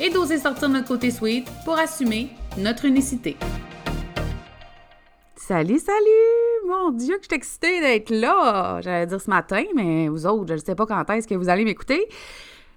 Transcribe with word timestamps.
et 0.00 0.10
d'oser 0.10 0.38
sortir 0.38 0.68
notre 0.68 0.88
côté 0.88 1.10
sweet 1.10 1.46
pour 1.64 1.78
assumer 1.78 2.30
notre 2.56 2.84
unicité. 2.84 3.36
Salut, 5.36 5.78
salut! 5.78 6.68
Mon 6.68 6.90
Dieu, 6.90 7.16
que 7.16 7.22
je 7.22 7.28
suis 7.28 7.36
excitée 7.36 7.80
d'être 7.80 8.10
là! 8.10 8.80
J'allais 8.82 9.06
dire 9.06 9.20
ce 9.20 9.30
matin, 9.30 9.62
mais 9.74 10.08
vous 10.08 10.26
autres, 10.26 10.48
je 10.48 10.54
ne 10.54 10.58
sais 10.58 10.74
pas 10.74 10.84
quand 10.84 11.08
est-ce 11.10 11.26
que 11.26 11.34
vous 11.34 11.48
allez 11.48 11.64
m'écouter. 11.64 12.06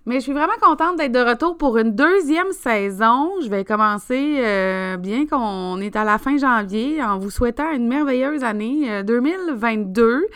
Mais 0.05 0.15
je 0.15 0.21
suis 0.21 0.33
vraiment 0.33 0.53
contente 0.61 0.97
d'être 0.97 1.11
de 1.11 1.19
retour 1.19 1.57
pour 1.57 1.77
une 1.77 1.91
deuxième 1.91 2.51
saison. 2.53 3.33
Je 3.43 3.49
vais 3.49 3.63
commencer 3.63 4.37
euh, 4.39 4.97
bien 4.97 5.27
qu'on 5.27 5.79
est 5.79 5.95
à 5.95 6.03
la 6.03 6.17
fin 6.17 6.37
janvier 6.37 7.03
en 7.03 7.19
vous 7.19 7.29
souhaitant 7.29 7.71
une 7.71 7.87
merveilleuse 7.87 8.43
année 8.43 9.03
2022. 9.03 10.27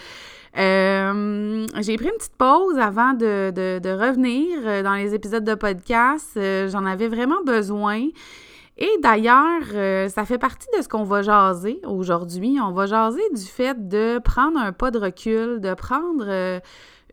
Euh, 0.58 1.68
j'ai 1.82 1.98
pris 1.98 2.06
une 2.06 2.18
petite 2.18 2.38
pause 2.38 2.78
avant 2.78 3.14
de, 3.14 3.52
de, 3.52 3.90
revenir 3.90 4.60
euh, 4.64 4.84
dans 4.84 4.94
les 4.94 5.14
épisodes 5.14 5.44
de 5.44 5.56
podcast. 5.56 6.32
Euh, 6.38 6.70
j'en 6.70 6.86
avais 6.86 7.10
vraiment 7.10 7.44
besoin. 7.46 8.08
Et 8.78 8.90
d'ailleurs, 9.02 9.64
ça 10.10 10.26
fait 10.26 10.38
partie 10.38 10.68
de 10.78 10.84
ce 10.84 10.90
qu'on 10.90 11.06
va 11.06 11.22
jaser 11.22 11.80
aujourd'hui. 11.88 12.58
On 12.62 12.74
va 12.74 12.88
jaser 12.88 13.24
du 13.34 13.44
fait 13.44 13.88
de 13.88 14.20
prendre 14.20 14.60
un 14.60 14.74
pas 14.74 14.92
de 14.92 15.00
recul, 15.00 15.62
de 15.62 15.74
prendre 15.74 16.60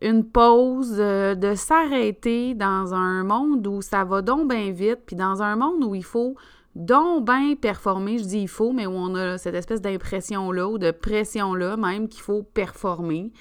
une 0.01 0.25
pause, 0.25 0.97
de 0.97 1.53
s'arrêter 1.55 2.53
dans 2.53 2.93
un 2.93 3.23
monde 3.23 3.65
où 3.65 3.81
ça 3.81 4.03
va 4.03 4.21
donc 4.21 4.49
bien 4.49 4.71
vite, 4.71 4.99
puis 5.05 5.15
dans 5.15 5.41
un 5.41 5.55
monde 5.55 5.85
où 5.85 5.95
il 5.95 6.03
faut 6.03 6.35
donc 6.75 7.25
bien 7.25 7.55
performer, 7.55 8.17
je 8.17 8.23
dis 8.23 8.39
il 8.39 8.47
faut, 8.47 8.71
mais 8.71 8.85
où 8.87 8.91
on 8.91 9.15
a 9.15 9.37
cette 9.37 9.55
espèce 9.55 9.81
d'impression-là 9.81 10.67
ou 10.67 10.77
de 10.77 10.91
pression-là 10.91 11.77
même 11.77 12.07
qu'il 12.07 12.21
faut 12.21 12.43
performer. 12.43 13.31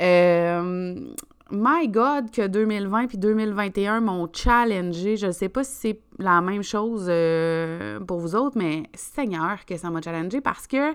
Euh, 0.00 0.94
my 1.50 1.88
God, 1.88 2.30
que 2.30 2.46
2020 2.46 3.06
puis 3.06 3.18
2021 3.18 4.00
m'ont 4.00 4.28
challengé. 4.32 5.16
Je 5.16 5.26
ne 5.26 5.32
sais 5.32 5.48
pas 5.48 5.62
si 5.62 5.74
c'est 5.74 6.00
la 6.18 6.40
même 6.40 6.62
chose 6.62 7.06
euh, 7.08 8.00
pour 8.00 8.18
vous 8.18 8.34
autres, 8.34 8.56
mais 8.58 8.84
Seigneur, 8.94 9.64
que 9.64 9.76
ça 9.76 9.90
m'a 9.90 10.00
challengé 10.02 10.40
parce 10.40 10.66
que 10.66 10.94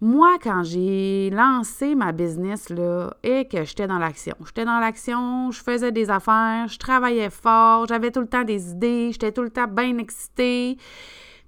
moi, 0.00 0.38
quand 0.40 0.62
j'ai 0.62 1.30
lancé 1.30 1.96
ma 1.96 2.12
business, 2.12 2.70
là, 2.70 3.14
et 3.24 3.48
que 3.48 3.64
j'étais 3.64 3.88
dans 3.88 3.98
l'action, 3.98 4.36
j'étais 4.46 4.64
dans 4.64 4.78
l'action, 4.78 5.50
je 5.50 5.60
faisais 5.60 5.90
des 5.90 6.08
affaires, 6.08 6.68
je 6.68 6.78
travaillais 6.78 7.30
fort, 7.30 7.86
j'avais 7.88 8.12
tout 8.12 8.20
le 8.20 8.28
temps 8.28 8.44
des 8.44 8.70
idées, 8.70 9.10
j'étais 9.12 9.32
tout 9.32 9.42
le 9.42 9.50
temps 9.50 9.66
bien 9.66 9.98
excitée. 9.98 10.78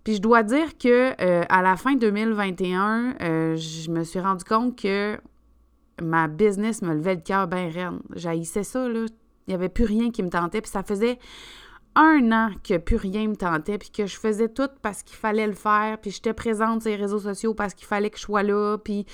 Puis 0.03 0.17
je 0.17 0.21
dois 0.21 0.43
dire 0.43 0.77
que 0.79 1.15
euh, 1.23 1.45
à 1.49 1.63
la 1.63 1.77
fin 1.77 1.95
2021, 1.95 3.15
euh, 3.21 3.57
je 3.57 3.91
me 3.91 4.03
suis 4.03 4.19
rendu 4.19 4.45
compte 4.45 4.77
que 4.77 5.19
ma 6.03 6.27
business 6.27 6.83
me 6.83 6.95
levait 6.95 7.17
le 7.17 7.21
cœur 7.21 7.47
bien 7.47 7.71
raide. 7.71 8.01
J'haïssais 8.17 8.65
ça, 8.65 8.89
là. 8.89 9.07
Il 9.47 9.51
n'y 9.51 9.55
avait 9.55 9.69
plus 9.69 9.85
rien 9.85 10.11
qui 10.11 10.23
me 10.23 10.31
tentait. 10.31 10.61
Puis 10.61 10.71
ça 10.71 10.83
faisait 10.83 11.19
un 11.97 12.33
an 12.33 12.51
que 12.63 12.77
plus 12.77 12.97
rien 12.97 13.29
me 13.29 13.37
tentait, 13.37 13.79
puis 13.79 13.91
que 13.91 14.07
je 14.07 14.17
faisais 14.17 14.49
tout 14.49 14.69
parce 14.83 15.03
qu'il 15.03 15.17
fallait 15.17 15.47
le 15.47 15.55
faire, 15.55 15.99
puis 16.01 16.11
j'étais 16.11 16.33
présente 16.33 16.83
sur 16.83 16.91
les 16.91 16.97
réseaux 16.97 17.19
sociaux 17.19 17.55
parce 17.55 17.75
qu'il 17.75 17.87
fallait 17.87 18.11
que 18.11 18.19
je 18.19 18.23
sois 18.23 18.43
là, 18.43 18.79
puis 18.79 19.07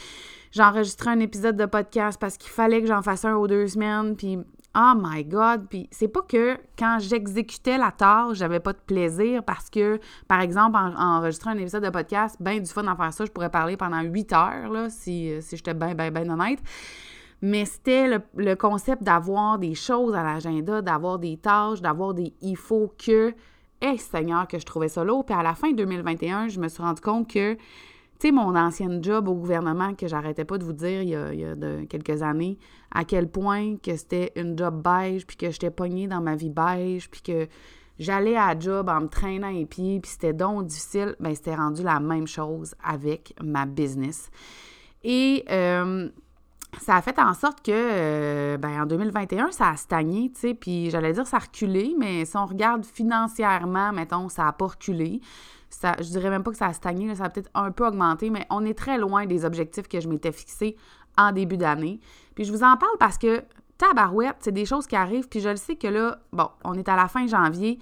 j'enregistrais 0.53 1.11
un 1.11 1.21
épisode 1.21 1.57
de 1.57 1.67
podcast 1.67 2.19
parce 2.21 2.37
qu'il 2.37 2.51
fallait 2.51 2.81
que 2.81 2.87
j'en 2.87 3.03
fasse 3.03 3.25
un 3.25 3.35
ou 3.35 3.47
deux 3.47 3.67
semaines, 3.67 4.17
puis 4.17 4.39
oh 4.77 4.93
my 4.95 5.25
God, 5.25 5.69
puis 5.69 5.89
c'est 5.91 6.09
pas 6.09 6.23
que 6.23 6.59
quand 6.79 6.99
j'exécutais 7.01 7.79
la 7.79 7.91
tâche, 7.93 8.37
j'avais 8.37 8.61
pas 8.61 8.75
de 8.75 8.79
plaisir 8.79 9.43
parce 9.43 9.71
que, 9.71 9.99
par 10.29 10.41
exemple, 10.41 10.77
en, 10.77 11.17
enregistrer 11.17 11.51
un 11.51 11.59
épisode 11.59 11.85
de 11.85 11.91
podcast, 11.91 12.37
ben 12.41 12.63
du 12.63 12.71
fun 12.71 12.83
d'en 12.83 12.97
faire 12.97 13.13
ça, 13.13 13.25
je 13.25 13.31
pourrais 13.31 13.51
parler 13.51 13.77
pendant 13.77 14.03
huit 14.03 14.33
heures, 14.33 14.71
là, 14.71 14.91
si, 14.91 15.33
si 15.41 15.57
j'étais 15.57 15.75
bien, 15.75 15.95
bien, 15.95 16.11
bien 16.11 16.29
honnête. 16.29 16.61
Mais 17.47 17.65
c'était 17.65 18.09
le, 18.35 18.57
concept 18.57 19.05
d'avoir 19.05 19.61
des 19.61 19.77
choses 19.77 20.17
à 20.17 20.25
l'agenda, 20.25 20.83
d'avoir 20.83 21.21
des 21.21 21.37
tâches, 21.37 21.81
d'avoir 21.81 22.13
des 22.13 22.35
il 22.43 22.57
faut 22.57 22.93
que. 22.99 23.33
Eh 23.81 23.99
Seigneur, 23.99 24.49
que 24.49 24.59
je 24.59 24.65
trouvais 24.65 24.89
ça 24.89 25.05
lourd. 25.05 25.25
Puis 25.25 25.35
à 25.35 25.45
la 25.45 25.55
fin 25.55 25.71
2021, 25.71 26.49
je 26.49 26.59
me 26.59 26.67
suis 26.67 26.83
rendu 26.83 27.01
compte 27.01 27.31
que, 27.31 27.55
tu 27.55 27.61
sais, 28.19 28.33
mon 28.33 28.57
ancienne 28.57 29.05
job 29.05 29.29
au 29.29 29.35
gouvernement, 29.35 29.95
que 29.95 30.09
j'arrêtais 30.09 30.45
pas 30.45 30.59
de 30.59 30.65
vous 30.65 30.73
dire 30.73 31.03
il 31.03 31.11
y 31.11 31.15
a, 31.15 31.55
de, 31.55 31.85
quelques 31.85 32.23
années, 32.23 32.59
à 32.91 33.05
quel 33.05 33.29
point 33.29 33.77
que 33.77 33.95
c'était 33.95 34.33
une 34.35 34.59
job 34.59 34.83
beige, 34.83 35.25
puis 35.25 35.37
que 35.37 35.51
j'étais 35.53 35.71
pognée 35.71 36.09
dans 36.09 36.21
ma 36.21 36.35
vie 36.35 36.51
beige, 36.51 37.09
puis 37.09 37.21
que 37.21 37.47
j'allais 38.01 38.37
à 38.37 38.59
job 38.59 38.89
en 38.89 39.03
me 39.03 39.09
traînant 39.09 39.51
les 39.51 39.67
pieds, 39.67 40.01
puis 40.01 40.11
c'était 40.11 40.33
donc 40.33 40.67
difficile, 40.67 41.15
bien, 41.21 41.35
c'était 41.35 41.55
rendu 41.55 41.85
la 41.85 42.01
même 42.01 42.27
chose 42.27 42.75
avec 42.83 43.35
ma 43.41 43.67
business. 43.67 44.31
Et 45.05 45.45
euh, 45.51 46.09
ça 46.81 46.97
a 46.97 47.03
fait 47.03 47.19
en 47.19 47.35
sorte 47.35 47.63
que, 47.63 47.73
euh, 47.73 48.57
ben, 48.59 48.83
en 48.83 48.87
2021, 48.87 49.51
ça 49.51 49.71
a 49.71 49.77
stagné, 49.77 50.31
tu 50.35 50.41
sais, 50.41 50.55
puis 50.55 50.91
j'allais 50.91 51.13
dire 51.13 51.27
ça 51.27 51.39
a 51.39 51.41
reculé, 51.41 51.95
mais 51.99 52.25
si 52.25 52.37
on 52.37 52.47
regarde 52.47 52.85
financièrement, 52.85 53.93
mettons, 53.93 54.29
ça 54.29 54.45
n'a 54.45 54.53
pas 54.53 54.67
reculé. 54.67 55.21
Ça, 55.71 55.95
je 55.99 56.05
dirais 56.05 56.31
même 56.31 56.43
pas 56.43 56.53
que 56.53 56.57
ça 56.57 56.67
a 56.67 56.73
stagné, 56.73 57.15
ça 57.15 57.25
a 57.25 57.31
peut-être 57.31 57.51
un 57.55 57.71
peu 57.71 57.87
augmenté, 57.87 58.31
mais 58.31 58.47
on 58.51 58.65
est 58.65 58.77
très 58.79 58.99
loin 58.99 59.27
des 59.27 59.45
objectifs 59.45 59.89
que 59.89 60.01
je 60.01 60.09
m'étais 60.09 60.33
fixés 60.33 60.77
en 61.19 61.33
début 61.33 61.57
d'année. 61.57 62.01
Puis 62.35 62.45
je 62.45 62.53
vous 62.53 62.63
en 62.63 62.77
parle 62.77 62.97
parce 62.99 63.19
que 63.19 63.43
tabarouette, 63.79 64.37
c'est 64.41 64.53
des 64.53 64.65
choses 64.65 64.87
qui 64.87 64.97
arrivent, 64.97 65.29
puis 65.29 65.41
je 65.41 65.49
le 65.49 65.57
sais 65.57 65.77
que 65.77 65.89
là, 65.89 66.19
bon, 66.33 66.49
on 66.65 66.75
est 66.75 66.89
à 66.89 66.97
la 66.97 67.09
fin 67.09 67.27
janvier, 67.27 67.79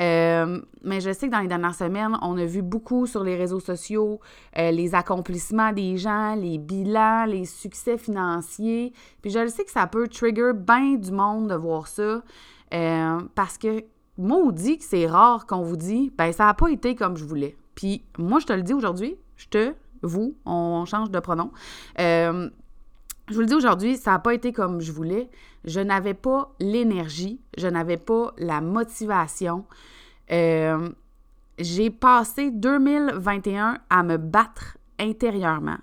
euh, 0.00 0.60
mais 0.82 1.00
je 1.00 1.12
sais 1.12 1.26
que 1.26 1.32
dans 1.32 1.40
les 1.40 1.48
dernières 1.48 1.74
semaines, 1.74 2.16
on 2.22 2.36
a 2.38 2.44
vu 2.44 2.62
beaucoup 2.62 3.06
sur 3.06 3.24
les 3.24 3.36
réseaux 3.36 3.60
sociaux 3.60 4.20
euh, 4.56 4.70
les 4.70 4.94
accomplissements 4.94 5.72
des 5.72 5.96
gens, 5.96 6.34
les 6.34 6.58
bilans, 6.58 7.24
les 7.26 7.44
succès 7.44 7.98
financiers. 7.98 8.92
Puis 9.22 9.30
je 9.30 9.38
le 9.38 9.48
sais 9.48 9.64
que 9.64 9.70
ça 9.70 9.86
peut 9.86 10.08
trigger 10.08 10.52
bien 10.54 10.94
du 10.94 11.10
monde 11.10 11.48
de 11.48 11.54
voir 11.54 11.86
ça. 11.88 12.22
Euh, 12.74 13.20
parce 13.34 13.58
que 13.58 13.84
maudit 14.16 14.78
que 14.78 14.84
c'est 14.84 15.06
rare 15.06 15.46
qu'on 15.46 15.62
vous 15.62 15.76
dit, 15.76 16.12
ben 16.16 16.32
ça 16.32 16.46
n'a 16.46 16.54
pas 16.54 16.68
été 16.68 16.94
comme 16.94 17.16
je 17.16 17.24
voulais. 17.24 17.56
Puis 17.74 18.04
moi, 18.18 18.40
je 18.40 18.46
te 18.46 18.52
le 18.52 18.62
dis 18.62 18.74
aujourd'hui, 18.74 19.16
je 19.36 19.48
te, 19.48 19.74
vous, 20.02 20.36
on 20.44 20.84
change 20.84 21.10
de 21.10 21.18
pronom. 21.20 21.50
Je 23.28 23.34
vous 23.34 23.40
le 23.40 23.46
dis 23.46 23.54
aujourd'hui, 23.54 23.96
ça 23.96 24.12
n'a 24.12 24.18
pas 24.18 24.34
été 24.34 24.52
comme 24.52 24.80
je 24.80 24.92
voulais 24.92 25.30
je 25.64 25.80
n'avais 25.80 26.14
pas 26.14 26.54
l'énergie, 26.60 27.40
je 27.56 27.66
n'avais 27.68 27.96
pas 27.96 28.32
la 28.38 28.60
motivation. 28.60 29.64
Euh, 30.30 30.88
j'ai 31.58 31.90
passé 31.90 32.50
2021 32.50 33.78
à 33.90 34.02
me 34.02 34.16
battre 34.16 34.78
intérieurement 34.98 35.78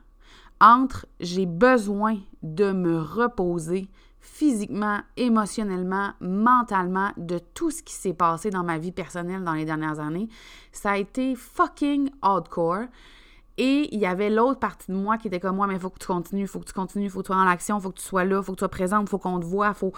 entre 0.61 1.05
j'ai 1.19 1.45
besoin 1.45 2.17
de 2.41 2.71
me 2.71 2.99
reposer 2.99 3.89
physiquement, 4.21 5.01
émotionnellement, 5.17 6.13
mentalement 6.21 7.11
de 7.17 7.37
tout 7.53 7.71
ce 7.71 7.83
qui 7.83 7.93
s'est 7.93 8.13
passé 8.13 8.49
dans 8.49 8.63
ma 8.63 8.77
vie 8.77 8.91
personnelle 8.91 9.43
dans 9.43 9.53
les 9.53 9.65
dernières 9.65 9.99
années. 9.99 10.29
Ça 10.71 10.91
a 10.91 10.97
été 10.97 11.35
fucking 11.35 12.09
hardcore. 12.21 12.85
Et 13.57 13.93
il 13.93 13.99
y 13.99 14.05
avait 14.05 14.29
l'autre 14.29 14.59
partie 14.59 14.91
de 14.91 14.97
moi 14.97 15.17
qui 15.17 15.27
était 15.27 15.39
comme 15.39 15.55
moi, 15.55 15.67
mais 15.67 15.75
il 15.75 15.79
faut 15.79 15.89
que 15.89 15.99
tu 15.99 16.07
continues, 16.07 16.41
il 16.41 16.47
faut 16.47 16.59
que 16.59 16.65
tu 16.65 16.73
continues, 16.73 17.05
il 17.05 17.09
faut 17.09 17.19
que 17.21 17.27
tu 17.27 17.33
sois 17.33 17.37
dans 17.37 17.45
l'action, 17.45 17.77
il 17.77 17.81
faut 17.81 17.91
que 17.91 17.99
tu 17.99 18.05
sois 18.05 18.25
là, 18.25 18.39
il 18.39 18.43
faut 18.43 18.51
que 18.51 18.57
tu 18.57 18.61
sois 18.61 18.69
présente, 18.69 19.03
il 19.03 19.09
faut 19.09 19.17
qu'on 19.17 19.39
te 19.39 19.45
voit, 19.45 19.73
faut. 19.73 19.93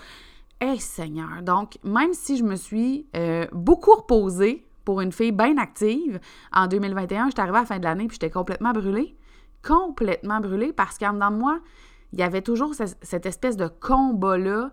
Eh 0.62 0.80
Seigneur! 0.80 1.42
Donc, 1.44 1.78
même 1.84 2.14
si 2.14 2.38
je 2.38 2.44
me 2.44 2.56
suis 2.56 3.08
euh, 3.16 3.46
beaucoup 3.52 3.94
reposée 3.94 4.66
pour 4.86 5.02
une 5.02 5.12
fille 5.12 5.32
bien 5.32 5.58
active, 5.58 6.20
en 6.52 6.68
2021, 6.68 7.28
j'étais 7.28 7.42
arrivée 7.42 7.58
à 7.58 7.62
la 7.62 7.68
fin 7.68 7.80
de 7.80 7.84
l'année 7.84 8.08
puis 8.08 8.16
j'étais 8.16 8.32
complètement 8.32 8.72
brûlée. 8.72 9.16
Complètement 9.64 10.40
brûlée 10.40 10.72
parce 10.72 10.98
qu'en 10.98 11.14
dedans 11.14 11.32
de 11.32 11.38
moi, 11.38 11.60
il 12.14 12.20
y 12.20 12.24
avait 12.24 12.42
toujours 12.42 12.74
cette 12.74 13.26
espèce 13.26 13.58
de 13.58 13.68
combat-là 13.68 14.72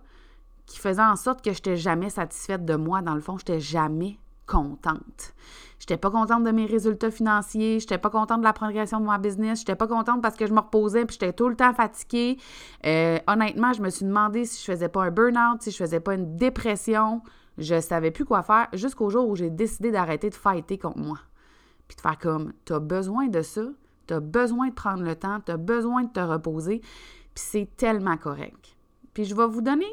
qui 0.67 0.79
faisait 0.79 1.03
en 1.03 1.17
sorte 1.17 1.43
que 1.43 1.51
je 1.51 1.57
n'étais 1.57 1.77
jamais 1.77 2.11
satisfaite 2.11 2.65
de 2.65 2.77
moi. 2.77 3.03
Dans 3.03 3.15
le 3.15 3.21
fond, 3.21 3.37
je 3.37 3.43
n'étais 3.43 3.61
jamais 3.61 4.19
contente. 4.47 5.35
J'étais 5.79 5.97
pas 5.97 6.11
contente 6.11 6.45
de 6.45 6.51
mes 6.51 6.67
résultats 6.67 7.11
financiers, 7.11 7.79
j'étais 7.79 7.99
pas 7.99 8.09
contente 8.09 8.39
de 8.39 8.45
la 8.45 8.53
progression 8.53 9.01
de 9.01 9.05
ma 9.05 9.19
business, 9.19 9.59
j'étais 9.59 9.75
pas 9.75 9.87
contente 9.87 10.23
parce 10.23 10.37
que 10.37 10.47
je 10.47 10.53
me 10.53 10.61
reposais 10.61 11.05
puis 11.05 11.19
j'étais 11.21 11.33
tout 11.33 11.49
le 11.49 11.57
temps 11.57 11.75
fatiguée. 11.75 12.39
Euh, 12.87 13.19
honnêtement, 13.27 13.73
je 13.73 13.83
me 13.83 13.91
suis 13.91 14.07
demandé 14.07 14.47
si 14.47 14.61
je 14.61 14.73
faisais 14.73 14.89
pas 14.89 15.05
un 15.05 15.11
burn-out, 15.11 15.61
si 15.61 15.71
je 15.71 15.77
faisais 15.77 16.01
pas 16.01 16.15
une 16.15 16.37
dépression. 16.37 17.23
Je 17.59 17.81
savais 17.81 18.11
plus 18.11 18.25
quoi 18.25 18.43
faire 18.43 18.69
jusqu'au 18.73 19.11
jour 19.11 19.29
où 19.29 19.37
j'ai 19.37 19.51
décidé 19.51 19.91
d'arrêter 19.91 20.31
de 20.31 20.35
fighter 20.35 20.79
contre 20.79 20.99
moi. 20.99 21.19
Puis 21.87 21.97
de 21.97 22.01
faire 22.01 22.19
comme, 22.19 22.53
t'as 22.65 22.79
besoin 22.79 23.29
de 23.29 23.43
ça, 23.43 23.65
t'as 24.07 24.21
besoin 24.21 24.69
de 24.69 24.75
prendre 24.75 25.03
le 25.03 25.15
temps, 25.17 25.41
t'as 25.45 25.59
besoin 25.59 26.05
de 26.05 26.13
te 26.13 26.21
reposer, 26.21 26.81
puis 26.81 27.45
c'est 27.45 27.69
tellement 27.77 28.17
correct. 28.17 28.77
Puis 29.13 29.25
je 29.25 29.35
vais 29.35 29.47
vous 29.47 29.61
donner 29.61 29.93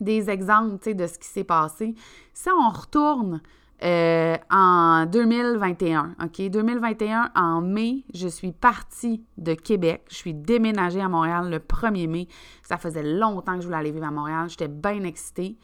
des 0.00 0.30
exemples 0.30 0.94
de 0.94 1.06
ce 1.06 1.18
qui 1.18 1.28
s'est 1.28 1.44
passé. 1.44 1.94
Si 2.32 2.48
on 2.50 2.68
retourne 2.70 3.40
euh, 3.82 4.36
en 4.50 5.06
2021. 5.06 6.16
OK? 6.22 6.50
2021, 6.50 7.30
en 7.34 7.62
mai, 7.62 8.04
je 8.12 8.28
suis 8.28 8.52
partie 8.52 9.24
de 9.38 9.54
Québec. 9.54 10.02
Je 10.10 10.16
suis 10.16 10.34
déménagée 10.34 11.00
à 11.00 11.08
Montréal 11.08 11.48
le 11.48 11.58
1er 11.60 12.06
mai. 12.06 12.28
Ça 12.62 12.76
faisait 12.76 13.02
longtemps 13.02 13.54
que 13.54 13.62
je 13.62 13.66
voulais 13.66 13.78
aller 13.78 13.90
vivre 13.90 14.06
à 14.06 14.10
Montréal. 14.10 14.50
J'étais 14.50 14.68
bien 14.68 15.02
excitée. 15.04 15.56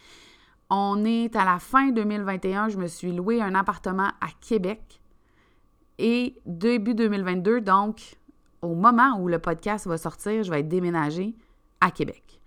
On 0.70 1.04
est 1.04 1.36
à 1.36 1.44
la 1.44 1.58
fin 1.58 1.90
2021. 1.90 2.70
Je 2.70 2.78
me 2.78 2.86
suis 2.86 3.12
loué 3.12 3.42
un 3.42 3.54
appartement 3.54 4.08
à 4.22 4.28
Québec. 4.40 5.02
Et 5.98 6.36
début 6.46 6.94
2022, 6.94 7.60
donc 7.60 8.16
au 8.62 8.74
moment 8.74 9.18
où 9.20 9.28
le 9.28 9.38
podcast 9.38 9.86
va 9.86 9.98
sortir, 9.98 10.42
je 10.42 10.50
vais 10.50 10.60
être 10.60 10.68
déménagée 10.68 11.34
à 11.82 11.90
Québec. 11.90 12.40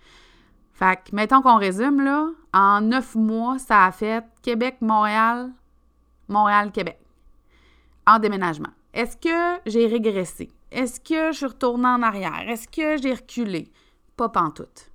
Fait 0.79 0.95
que, 0.95 1.13
mettons 1.13 1.41
qu'on 1.41 1.57
résume, 1.57 1.99
là, 1.99 2.29
en 2.53 2.79
neuf 2.79 3.13
mois, 3.13 3.59
ça 3.59 3.83
a 3.83 3.91
fait 3.91 4.23
Québec-Montréal, 4.41 5.51
Montréal-Québec, 6.29 6.97
en 8.07 8.17
déménagement. 8.17 8.69
Est-ce 8.93 9.17
que 9.17 9.59
j'ai 9.69 9.87
régressé? 9.87 10.49
Est-ce 10.71 11.01
que 11.01 11.33
je 11.33 11.37
suis 11.37 11.45
retournée 11.47 11.89
en 11.89 12.01
arrière? 12.01 12.47
Est-ce 12.47 12.69
que 12.69 12.95
j'ai 12.95 13.13
reculé? 13.13 13.69
Pas 14.15 14.29
pantoute. 14.29 14.89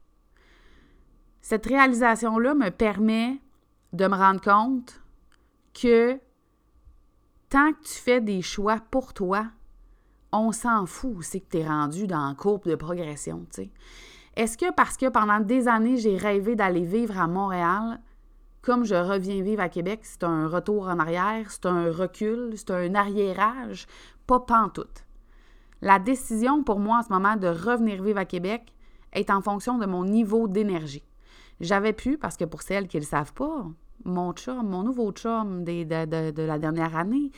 Cette 1.42 1.66
réalisation-là 1.66 2.54
me 2.54 2.70
permet 2.70 3.38
de 3.92 4.06
me 4.06 4.16
rendre 4.16 4.40
compte 4.40 5.02
que 5.74 6.18
tant 7.50 7.74
que 7.74 7.82
tu 7.82 7.92
fais 7.92 8.22
des 8.22 8.40
choix 8.40 8.78
pour 8.90 9.12
toi, 9.12 9.48
on 10.32 10.50
s'en 10.50 10.86
fout 10.86 11.18
c'est 11.20 11.40
que 11.40 11.50
tu 11.50 11.58
es 11.58 11.68
rendu 11.68 12.06
dans 12.06 12.26
la 12.26 12.34
courbe 12.34 12.64
de 12.64 12.74
progression, 12.74 13.44
tu 13.52 13.64
sais. 13.64 13.70
Est-ce 14.36 14.58
que 14.58 14.72
parce 14.72 14.96
que 14.96 15.08
pendant 15.08 15.40
des 15.40 15.68
années, 15.68 15.96
j'ai 15.96 16.16
rêvé 16.16 16.56
d'aller 16.56 16.84
vivre 16.84 17.18
à 17.18 17.28
Montréal, 17.28 18.00
comme 18.62 18.84
je 18.84 18.94
reviens 18.94 19.42
vivre 19.42 19.62
à 19.62 19.68
Québec, 19.68 20.00
c'est 20.02 20.24
un 20.24 20.48
retour 20.48 20.88
en 20.88 20.98
arrière, 20.98 21.50
c'est 21.50 21.66
un 21.66 21.92
recul, 21.92 22.54
c'est 22.56 22.70
un 22.70 22.94
arriérage? 22.94 23.86
Pas 24.26 24.40
pantoute. 24.40 25.04
La 25.82 25.98
décision 25.98 26.64
pour 26.64 26.80
moi 26.80 26.98
en 26.98 27.02
ce 27.02 27.12
moment 27.12 27.36
de 27.36 27.46
revenir 27.46 28.02
vivre 28.02 28.18
à 28.18 28.24
Québec 28.24 28.72
est 29.12 29.30
en 29.30 29.42
fonction 29.42 29.78
de 29.78 29.86
mon 29.86 30.04
niveau 30.04 30.48
d'énergie. 30.48 31.04
J'avais 31.60 31.92
pu, 31.92 32.18
parce 32.18 32.36
que 32.36 32.44
pour 32.44 32.62
celles 32.62 32.88
qui 32.88 32.96
ne 32.96 33.02
le 33.02 33.06
savent 33.06 33.34
pas, 33.34 33.66
mon 34.04 34.32
chum, 34.32 34.66
mon 34.66 34.82
nouveau 34.82 35.12
chum 35.12 35.62
de, 35.62 36.30
de 36.30 36.42
la 36.42 36.58
dernière 36.58 36.96
année, 36.96 37.30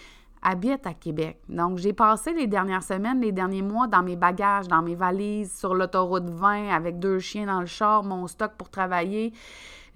habite 0.47 0.87
à 0.87 0.95
Québec. 0.95 1.41
Donc, 1.49 1.79
j'ai 1.79 1.93
passé 1.93 2.33
les 2.33 2.47
dernières 2.47 2.85
semaines, 2.85 3.21
les 3.21 3.33
derniers 3.33 3.63
mois 3.63 3.89
dans 3.89 4.05
mes 4.05 4.15
bagages, 4.15 4.69
dans 4.69 4.81
mes 4.81 4.95
valises, 4.95 5.53
sur 5.59 5.75
l'autoroute 5.75 6.31
20 6.31 6.69
avec 6.69 7.01
deux 7.01 7.19
chiens 7.19 7.47
dans 7.47 7.61
le 7.61 7.67
char, 7.67 8.05
mon 8.05 8.29
stock 8.29 8.53
pour 8.57 8.71
travailler. 8.71 9.33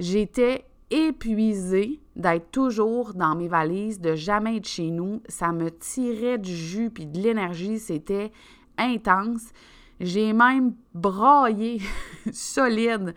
J'étais 0.00 0.64
épuisée 0.90 2.00
d'être 2.16 2.50
toujours 2.50 3.14
dans 3.14 3.36
mes 3.36 3.46
valises, 3.46 4.00
de 4.00 4.16
jamais 4.16 4.56
être 4.56 4.66
chez 4.66 4.90
nous. 4.90 5.22
Ça 5.28 5.52
me 5.52 5.70
tirait 5.70 6.38
du 6.38 6.54
jus 6.54 6.90
puis 6.90 7.06
de 7.06 7.20
l'énergie. 7.20 7.78
C'était 7.78 8.32
intense. 8.76 9.52
J'ai 10.00 10.32
même 10.32 10.74
braillé 10.94 11.80
solide 12.32 13.14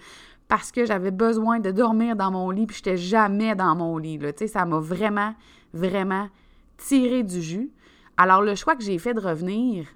parce 0.47 0.71
que 0.71 0.85
j'avais 0.85 1.09
besoin 1.09 1.59
de 1.59 1.71
dormir 1.71 2.15
dans 2.15 2.29
mon 2.29 2.51
lit 2.51 2.67
puis 2.67 2.75
j'étais 2.75 2.97
jamais 2.97 3.55
dans 3.55 3.75
mon 3.75 3.97
lit. 3.97 4.19
Sais, 4.37 4.45
ça 4.45 4.65
m'a 4.65 4.77
vraiment, 4.77 5.33
vraiment 5.73 6.27
tiré 6.77 7.23
du 7.23 7.41
jus. 7.41 7.71
Alors, 8.17 8.41
le 8.41 8.55
choix 8.55 8.75
que 8.75 8.83
j'ai 8.83 8.97
fait 8.97 9.13
de 9.13 9.19
revenir, 9.19 9.87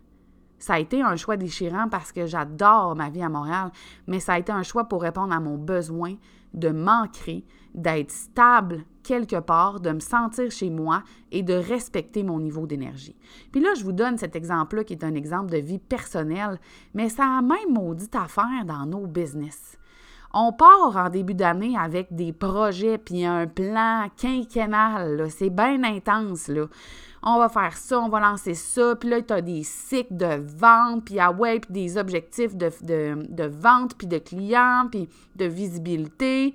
ça 0.59 0.75
a 0.75 0.79
été 0.79 1.01
un 1.01 1.15
choix 1.15 1.38
déchirant 1.38 1.88
parce 1.89 2.12
que 2.12 2.25
j'adore 2.25 2.95
ma 2.95 3.09
vie 3.09 3.21
à 3.21 3.29
Montréal, 3.29 3.71
mais 4.07 4.19
ça 4.19 4.33
a 4.33 4.39
été 4.39 4.51
un 4.51 4.63
choix 4.63 4.85
pour 4.85 5.01
répondre 5.01 5.33
à 5.33 5.39
mon 5.39 5.57
besoin 5.57 6.15
de 6.53 6.69
m'ancrer, 6.69 7.45
d'être 7.75 8.12
stable 8.12 8.83
quelque 9.03 9.39
part, 9.39 9.79
de 9.79 9.91
me 9.91 10.00
sentir 10.00 10.51
chez 10.51 10.69
moi 10.69 11.03
et 11.31 11.44
de 11.44 11.53
respecter 11.53 12.24
mon 12.24 12.39
niveau 12.39 12.65
d'énergie. 12.65 13.15
Puis 13.51 13.62
là, 13.62 13.69
je 13.77 13.83
vous 13.83 13.91
donne 13.91 14.18
cet 14.18 14.35
exemple-là 14.35 14.83
qui 14.83 14.94
est 14.94 15.03
un 15.03 15.15
exemple 15.15 15.51
de 15.51 15.57
vie 15.57 15.79
personnelle, 15.79 16.59
mais 16.94 17.09
ça 17.09 17.24
a 17.38 17.41
même 17.41 17.74
maudite 17.74 18.15
affaire 18.15 18.65
dans 18.65 18.85
nos 18.85 19.06
business. 19.06 19.76
On 20.39 20.51
part 20.51 20.95
en 20.95 21.10
début 21.10 21.34
d'année 21.34 21.75
avec 21.75 22.13
des 22.13 22.31
projets 22.31 23.00
puis 23.00 23.25
un 23.25 23.48
plan 23.48 24.07
quinquennal. 24.16 25.31
C'est 25.31 25.50
bien 25.50 25.84
intense. 25.84 26.48
Là. 26.48 26.68
On 27.24 27.39
va 27.39 27.50
faire 27.50 27.75
ça, 27.75 28.00
on 28.00 28.07
va 28.07 28.19
lancer 28.19 28.54
ça. 28.54 28.95
Puis 28.95 29.10
là, 29.10 29.19
tu 29.24 29.34
as 29.34 29.42
des 29.42 29.63
cycles 29.63 30.16
de 30.16 30.39
vente, 30.60 31.06
puis 31.06 31.19
ah 31.19 31.31
ouais, 31.31 31.60
puis 31.60 31.74
des 31.74 31.98
objectifs 31.98 32.56
de, 32.56 33.48
vente, 33.48 33.95
puis 33.98 34.06
de 34.06 34.19
clients, 34.19 34.88
puis 34.92 35.10
de 35.36 35.45
visibilité. 35.45 36.54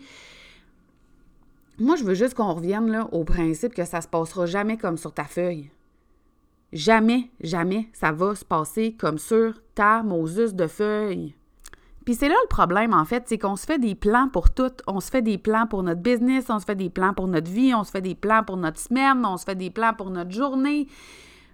Moi, 1.80 1.96
je 1.96 2.04
veux 2.04 2.14
juste 2.14 2.34
qu'on 2.34 2.54
revienne 2.54 3.04
au 3.10 3.24
principe 3.24 3.74
que 3.74 3.84
ça 3.84 4.00
se 4.00 4.06
passera 4.06 4.46
jamais 4.46 4.76
comme 4.76 4.96
sur 4.96 5.12
ta 5.12 5.24
feuille. 5.24 5.72
Jamais, 6.72 7.30
jamais 7.40 7.88
ça 7.92 8.12
va 8.12 8.36
se 8.36 8.44
passer 8.44 8.94
comme 8.94 9.18
sur 9.18 9.60
ta 9.74 10.04
Moses 10.04 10.54
de 10.54 10.68
feuille. 10.68 11.34
Puis 12.04 12.14
c'est 12.14 12.28
là 12.28 12.34
le 12.42 12.48
problème, 12.48 12.94
en 12.94 13.04
fait, 13.04 13.24
c'est 13.26 13.38
qu'on 13.38 13.56
se 13.56 13.64
fait 13.64 13.78
des 13.78 13.94
plans 13.94 14.28
pour 14.28 14.50
tout. 14.50 14.72
On 14.86 15.00
se 15.00 15.10
fait 15.10 15.22
des 15.22 15.38
plans 15.38 15.66
pour 15.66 15.82
notre 15.82 16.00
business, 16.00 16.46
on 16.48 16.58
se 16.58 16.64
fait 16.64 16.74
des 16.74 16.90
plans 16.90 17.14
pour 17.14 17.28
notre 17.28 17.50
vie, 17.50 17.74
on 17.74 17.84
se 17.84 17.90
fait 17.90 18.00
des 18.00 18.14
plans 18.14 18.42
pour 18.42 18.56
notre 18.56 18.78
semaine, 18.78 19.24
on 19.24 19.36
se 19.36 19.44
fait 19.44 19.54
des 19.54 19.70
plans 19.70 19.94
pour 19.94 20.10
notre 20.10 20.32
journée. 20.32 20.88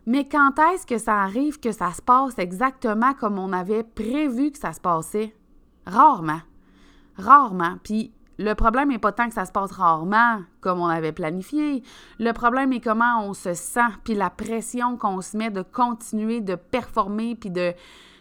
Mais 0.06 0.26
quand 0.26 0.58
est-ce 0.72 0.86
que 0.86 0.96
ça 0.96 1.16
arrive 1.22 1.60
que 1.60 1.70
ça 1.70 1.92
se 1.92 2.00
passe 2.00 2.38
exactement 2.38 3.12
comme 3.12 3.38
on 3.38 3.52
avait 3.52 3.82
prévu 3.82 4.50
que 4.50 4.58
ça 4.58 4.72
se 4.72 4.80
passait? 4.80 5.34
Rarement. 5.86 6.40
Rarement. 7.18 7.76
Puis 7.82 8.12
le 8.38 8.54
problème 8.54 8.88
n'est 8.88 8.98
pas 8.98 9.12
tant 9.12 9.28
que 9.28 9.34
ça 9.34 9.44
se 9.44 9.52
passe 9.52 9.72
rarement 9.72 10.40
comme 10.60 10.80
on 10.80 10.86
avait 10.86 11.12
planifié. 11.12 11.82
Le 12.18 12.32
problème 12.32 12.72
est 12.72 12.80
comment 12.80 13.22
on 13.22 13.34
se 13.34 13.52
sent, 13.52 13.80
puis 14.04 14.14
la 14.14 14.30
pression 14.30 14.96
qu'on 14.96 15.20
se 15.20 15.36
met 15.36 15.50
de 15.50 15.62
continuer 15.62 16.40
de 16.40 16.54
performer, 16.54 17.34
puis 17.34 17.50
de, 17.50 17.74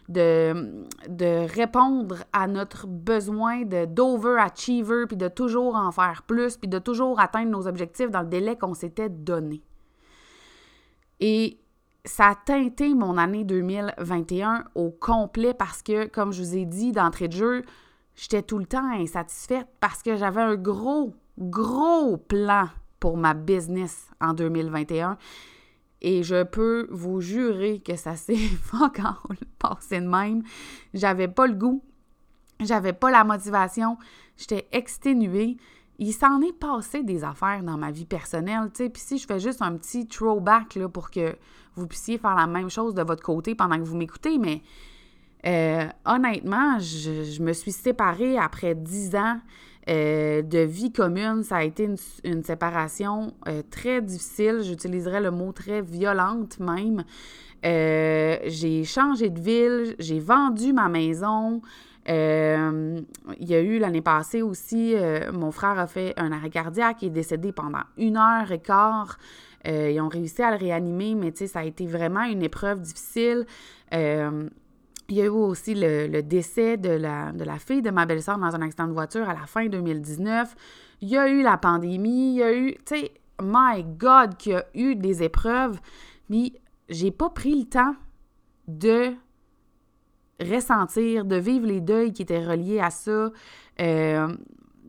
de, 0.09 0.85
de 1.09 1.53
répondre 1.53 2.23
à 2.31 2.47
notre 2.47 2.87
besoin 2.87 3.63
de 3.63 3.85
d'overachiever, 3.85 5.05
puis 5.07 5.17
de 5.17 5.27
toujours 5.27 5.75
en 5.75 5.91
faire 5.91 6.23
plus, 6.25 6.57
puis 6.57 6.69
de 6.69 6.79
toujours 6.79 7.19
atteindre 7.19 7.51
nos 7.51 7.67
objectifs 7.67 8.09
dans 8.09 8.21
le 8.21 8.27
délai 8.27 8.57
qu'on 8.57 8.73
s'était 8.73 9.09
donné. 9.09 9.61
Et 11.19 11.59
ça 12.05 12.27
a 12.27 12.35
teinté 12.35 12.93
mon 12.93 13.17
année 13.17 13.43
2021 13.43 14.65
au 14.75 14.89
complet 14.89 15.53
parce 15.53 15.81
que, 15.81 16.07
comme 16.07 16.31
je 16.31 16.41
vous 16.41 16.55
ai 16.55 16.65
dit 16.65 16.91
d'entrée 16.91 17.27
de 17.27 17.33
jeu, 17.33 17.63
j'étais 18.15 18.41
tout 18.41 18.59
le 18.59 18.65
temps 18.65 18.89
insatisfaite 18.93 19.67
parce 19.79 20.01
que 20.01 20.15
j'avais 20.15 20.41
un 20.41 20.55
gros, 20.55 21.13
gros 21.37 22.17
plan 22.17 22.69
pour 22.99 23.17
ma 23.17 23.33
business 23.33 24.07
en 24.21 24.33
2021 24.33 25.17
et 26.01 26.23
je 26.23 26.43
peux 26.43 26.87
vous 26.91 27.21
jurer 27.21 27.79
que 27.79 27.95
ça 27.95 28.15
s'est 28.15 28.37
encore 28.73 29.27
passé 29.59 29.99
de 29.99 30.07
même. 30.07 30.43
J'avais 30.93 31.27
pas 31.27 31.47
le 31.47 31.53
goût, 31.53 31.83
j'avais 32.59 32.93
pas 32.93 33.11
la 33.11 33.23
motivation, 33.23 33.97
j'étais 34.37 34.67
exténuée. 34.71 35.57
Il 35.99 36.13
s'en 36.13 36.41
est 36.41 36.53
passé 36.53 37.01
des 37.01 37.23
affaires 37.23 37.63
dans 37.63 37.77
ma 37.77 37.91
vie 37.91 38.05
personnelle, 38.05 38.69
tu 38.71 38.83
sais. 38.83 38.89
Puis 38.89 39.01
si 39.01 39.17
je 39.17 39.25
fais 39.25 39.39
juste 39.39 39.63
un 39.63 39.75
petit 39.77 40.07
throwback 40.07 40.75
là, 40.75 40.87
pour 40.87 41.09
que 41.09 41.35
vous 41.75 41.87
puissiez 41.87 42.17
faire 42.17 42.35
la 42.35 42.45
même 42.45 42.69
chose 42.69 42.93
de 42.93 43.01
votre 43.01 43.23
côté 43.23 43.55
pendant 43.55 43.77
que 43.77 43.83
vous 43.83 43.97
m'écoutez, 43.97 44.37
mais 44.37 44.61
euh, 45.45 45.87
honnêtement, 46.05 46.79
je, 46.79 47.41
me 47.41 47.53
suis 47.53 47.71
séparée 47.71 48.37
après 48.37 48.75
dix 48.75 49.15
ans 49.15 49.39
euh, 49.89 50.41
de 50.41 50.59
vie 50.59 50.91
commune, 50.91 51.43
ça 51.43 51.57
a 51.57 51.63
été 51.63 51.89
une, 52.23 52.43
séparation 52.43 53.33
euh, 53.47 53.61
très 53.69 54.01
difficile. 54.01 54.61
J'utiliserais 54.63 55.21
le 55.21 55.31
mot 55.31 55.51
très 55.53 55.81
violente 55.81 56.59
même. 56.59 57.03
Euh, 57.65 58.37
j'ai 58.45 58.83
changé 58.83 59.29
de 59.29 59.39
ville, 59.39 59.95
j'ai 59.97 60.19
vendu 60.19 60.73
ma 60.73 60.89
maison. 60.89 61.61
il 62.07 63.05
y 63.39 63.55
a 63.55 63.61
eu 63.61 63.79
l'année 63.79 64.01
passée 64.01 64.41
aussi, 64.41 64.95
mon 65.33 65.51
frère 65.51 65.79
a 65.79 65.87
fait 65.87 66.13
un 66.17 66.31
arrêt 66.31 66.49
cardiaque, 66.49 67.01
il 67.01 67.07
est 67.07 67.11
décédé 67.11 67.51
pendant 67.51 67.83
une 67.97 68.17
heure 68.17 68.51
et 68.51 68.59
quart. 68.59 69.17
ils 69.65 69.99
ont 69.99 70.07
réussi 70.07 70.41
à 70.41 70.51
le 70.51 70.57
réanimer, 70.57 71.15
mais 71.15 71.33
ça 71.35 71.59
a 71.59 71.63
été 71.63 71.85
vraiment 71.85 72.23
une 72.23 72.43
épreuve 72.43 72.81
difficile. 72.81 73.45
Il 75.09 75.15
y 75.15 75.21
a 75.21 75.25
eu 75.25 75.29
aussi 75.29 75.73
le, 75.73 76.21
décès 76.21 76.77
de 76.77 76.89
la, 76.89 77.31
de 77.31 77.43
la, 77.43 77.59
fille 77.59 77.81
de 77.81 77.91
ma 77.91 78.05
belle-sœur 78.05 78.37
dans 78.37 78.53
un 78.53 78.61
accident 78.61 78.87
de 78.87 78.93
voiture 78.93 79.29
à 79.29 79.33
la 79.33 79.45
fin 79.45 79.65
2019. 79.65 80.55
Il 81.01 81.09
y 81.09 81.17
a 81.17 81.29
eu 81.29 81.41
la 81.43 81.57
pandémie, 81.57 82.33
il 82.33 82.37
y 82.37 82.43
a 82.43 82.53
eu, 82.53 82.73
tu 82.85 82.97
sais, 82.97 83.11
my 83.41 83.83
God, 83.83 84.35
qu'il 84.37 84.53
y 84.53 84.55
a 84.55 84.65
eu 84.73 84.95
des 84.95 85.23
épreuves, 85.23 85.79
mais 86.29 86.51
j'ai 86.89 87.11
pas 87.11 87.29
pris 87.29 87.57
le 87.57 87.65
temps 87.65 87.95
de 88.67 89.13
ressentir, 90.41 91.25
de 91.25 91.35
vivre 91.35 91.65
les 91.65 91.81
deuils 91.81 92.13
qui 92.13 92.21
étaient 92.21 92.45
reliés 92.45 92.79
à 92.79 92.89
ça, 92.89 93.31
euh, 93.79 94.27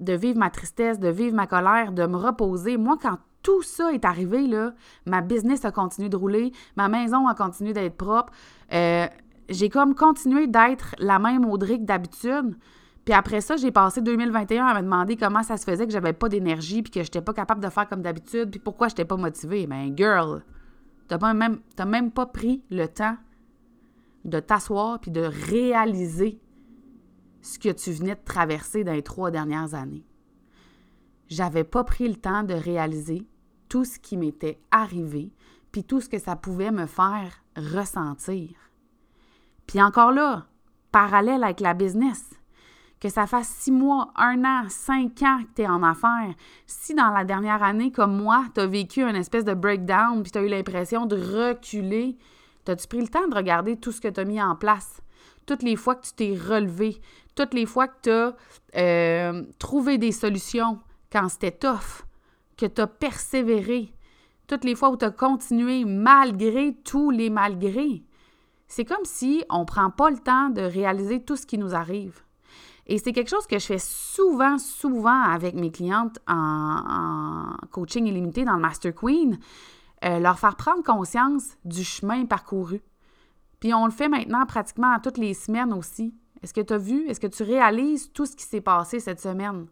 de 0.01 0.13
vivre 0.13 0.39
ma 0.39 0.51
tristesse, 0.51 0.99
de 0.99 1.09
vivre 1.09 1.35
ma 1.35 1.47
colère, 1.47 1.93
de 1.93 2.07
me 2.07 2.17
reposer. 2.17 2.77
Moi, 2.77 2.97
quand 3.01 3.19
tout 3.43 3.63
ça 3.63 3.93
est 3.93 4.05
arrivé, 4.05 4.47
là, 4.47 4.75
ma 5.07 5.21
business 5.21 5.65
a 5.65 5.71
continué 5.71 6.09
de 6.09 6.17
rouler, 6.17 6.53
ma 6.77 6.89
maison 6.89 7.27
a 7.29 7.35
continué 7.35 7.73
d'être 7.73 7.97
propre. 7.97 8.33
Euh, 8.73 9.07
j'ai 9.49 9.69
comme 9.69 9.95
continué 9.95 10.47
d'être 10.47 10.95
la 10.99 11.19
même 11.19 11.45
Audrey 11.45 11.79
que 11.79 11.85
d'habitude. 11.85 12.57
Puis 13.05 13.15
après 13.15 13.41
ça, 13.41 13.57
j'ai 13.57 13.71
passé 13.71 14.03
2021 14.03 14.67
à 14.67 14.75
me 14.75 14.83
demander 14.83 15.17
comment 15.17 15.43
ça 15.43 15.57
se 15.57 15.65
faisait 15.65 15.87
que 15.87 15.93
j'avais 15.93 16.13
pas 16.13 16.29
d'énergie, 16.29 16.83
puis 16.83 16.91
que 16.91 17.03
j'étais 17.03 17.23
pas 17.23 17.33
capable 17.33 17.63
de 17.63 17.71
faire 17.71 17.89
comme 17.89 18.03
d'habitude, 18.03 18.51
puis 18.51 18.61
pourquoi 18.61 18.89
j'étais 18.89 19.07
pas 19.07 19.17
motivée. 19.17 19.67
Ben, 19.67 19.97
girl, 19.97 20.43
t'as 21.09 21.33
même, 21.33 21.61
même 21.87 22.11
pas 22.11 22.27
pris 22.27 22.63
le 22.71 22.87
temps 22.87 23.17
de 24.25 24.41
t'asseoir 24.41 25.01
puis 25.01 25.11
de 25.11 25.23
réaliser 25.23 26.39
ce 27.41 27.59
que 27.59 27.71
tu 27.71 27.93
venais 27.93 28.15
de 28.15 28.25
traverser 28.25 28.85
dans 28.85 28.93
les 28.93 29.03
trois 29.03 29.31
dernières 29.31 29.75
années. 29.75 30.05
J'avais 31.29 31.65
pas 31.65 31.85
pris 31.85 32.09
le 32.09 32.17
temps 32.17 32.43
de 32.43 32.55
réaliser 32.55 33.27
tout 33.69 33.85
ce 33.85 33.99
qui 33.99 34.17
m'était 34.17 34.61
arrivé, 34.71 35.33
puis 35.73 35.85
tout 35.85 36.01
ce 36.01 36.09
que 36.09 36.19
ça 36.19 36.37
pouvait 36.37 36.71
me 36.71 36.87
faire 36.87 37.43
ressentir. 37.57 38.68
Puis 39.69 39.81
encore 39.81 40.11
là, 40.11 40.47
parallèle 40.91 41.45
avec 41.45 41.61
la 41.61 41.75
business, 41.75 42.31
que 43.01 43.09
ça 43.09 43.27
fasse 43.27 43.49
six 43.49 43.71
mois, 43.71 44.11
un 44.17 44.43
an, 44.45 44.65
cinq 44.69 45.23
ans 45.23 45.43
que 45.43 45.55
tu 45.55 45.63
es 45.63 45.69
en 45.69 45.83
affaires, 45.83 46.35
si 46.67 46.95
dans 46.95 47.11
la 47.11 47.25
dernière 47.25 47.63
année, 47.63 47.93
comme 47.93 48.17
moi, 48.17 48.47
tu 48.55 48.61
as 48.61 48.67
vécu 48.67 49.03
une 49.03 49.15
espèce 49.15 49.45
de 49.45 49.55
breakdown, 49.55 50.23
puis 50.23 50.33
tu 50.33 50.39
as 50.39 50.43
eu 50.43 50.49
l'impression 50.49 51.07
de 51.07 51.17
reculer, 51.17 52.17
as-tu 52.67 52.89
pris 52.89 53.01
le 53.01 53.09
temps 53.09 53.29
de 53.29 53.35
regarder 53.35 53.77
tout 53.77 53.93
ce 53.93 54.01
que 54.01 54.09
tu 54.09 54.19
as 54.19 54.25
mis 54.25 54.43
en 54.43 54.57
place? 54.57 55.01
Toutes 55.47 55.63
les 55.63 55.77
fois 55.77 55.95
que 55.95 56.07
tu 56.07 56.13
t'es 56.13 56.35
relevé, 56.35 57.01
toutes 57.35 57.55
les 57.55 57.67
fois 57.67 57.89
que 57.89 57.97
tu 58.03 58.11
as 58.11 58.37
euh, 58.77 59.45
trouvé 59.59 59.97
des 59.99 60.13
solutions 60.13 60.79
quand 61.13 61.29
c'était 61.29 61.53
tough, 61.53 62.05
que 62.57 62.67
tu 62.67 62.81
as 62.81 62.87
persévéré, 62.87 63.93
toutes 64.47 64.65
les 64.65 64.75
fois 64.75 64.91
où 64.91 64.97
tu 64.97 65.05
as 65.05 65.11
continué 65.11 65.85
malgré 65.85 66.75
tous 66.85 67.11
les 67.11 67.31
malgrés. 67.31 68.03
C'est 68.69 68.85
comme 68.85 69.05
si 69.05 69.45
on 69.51 69.61
ne 69.61 69.65
prend 69.65 69.91
pas 69.91 70.11
le 70.11 70.19
temps 70.19 70.51
de 70.51 70.61
réaliser 70.61 71.25
tout 71.25 71.37
ce 71.37 71.47
qui 71.47 71.59
nous 71.59 71.75
arrive. 71.75 72.21
Et 72.87 72.99
c'est 72.99 73.13
quelque 73.13 73.29
chose 73.29 73.47
que 73.47 73.59
je 73.59 73.67
fais 73.67 73.79
souvent, 73.79 74.57
souvent 74.59 75.23
avec 75.23 75.55
mes 75.55 75.71
clientes 75.71 76.19
en, 76.27 77.55
coaching 77.71 78.07
illimité 78.07 78.45
dans 78.45 78.55
le 78.55 78.61
Master 78.61 78.95
Queen, 78.95 79.39
euh, 80.05 80.19
leur 80.21 80.39
faire 80.39 80.57
prendre 80.57 80.83
conscience 80.83 81.57
du 81.65 81.85
chemin 81.85 82.25
parcouru. 82.25 82.81
Puis 83.61 83.75
on 83.75 83.85
le 83.85 83.91
fait 83.91 84.09
maintenant 84.09 84.47
pratiquement 84.47 84.99
toutes 85.01 85.19
les 85.19 85.35
semaines 85.35 85.73
aussi. 85.73 86.15
Est-ce 86.43 86.55
que 86.55 86.61
tu 86.61 86.73
as 86.73 86.79
vu, 86.79 87.07
est-ce 87.09 87.21
que 87.21 87.27
tu 87.27 87.43
réalises 87.43 88.13
tout 88.13 88.25
ce 88.25 88.37
qui 88.37 88.45
s'est 88.45 88.61
passé 88.61 89.01
cette 89.01 89.21
semaine? 89.21 89.67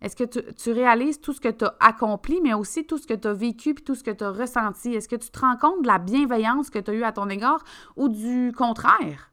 Est-ce 0.00 0.14
que 0.14 0.24
tu, 0.24 0.70
réalises 0.70 1.20
tout 1.20 1.32
ce 1.32 1.40
que 1.40 1.48
tu 1.48 1.64
as 1.64 1.74
accompli, 1.80 2.40
mais 2.40 2.54
aussi 2.54 2.86
tout 2.86 2.98
ce 2.98 3.06
que 3.06 3.14
tu 3.14 3.26
as 3.26 3.32
vécu 3.32 3.74
puis 3.74 3.82
tout 3.82 3.96
ce 3.96 4.04
que 4.04 4.12
tu 4.12 4.22
as 4.22 4.30
ressenti? 4.30 4.94
Est-ce 4.94 5.08
que 5.08 5.16
tu 5.16 5.30
te 5.30 5.40
rends 5.40 5.56
compte 5.56 5.82
de 5.82 5.88
la 5.88 5.98
bienveillance 5.98 6.70
que 6.70 6.78
tu 6.78 6.90
as 6.90 6.94
eue 6.94 7.02
à 7.02 7.12
ton 7.12 7.28
égard 7.28 7.64
ou 7.96 8.08
du 8.08 8.52
contraire? 8.56 9.32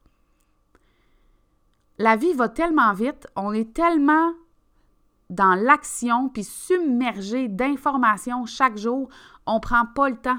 La 1.98 2.16
vie 2.16 2.32
va 2.32 2.48
tellement 2.48 2.92
vite, 2.92 3.28
on 3.36 3.52
est 3.52 3.72
tellement 3.72 4.32
dans 5.30 5.54
l'action 5.54 6.28
puis 6.28 6.44
submergé 6.44 7.48
d'informations 7.48 8.44
chaque 8.44 8.76
jour, 8.76 9.08
on 9.46 9.54
ne 9.54 9.60
prend 9.60 9.86
pas 9.86 10.08
le 10.08 10.16
temps 10.16 10.38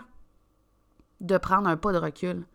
de 1.22 1.38
prendre 1.38 1.68
un 1.68 1.78
pas 1.78 1.94
de 1.94 1.98
recul. 1.98 2.46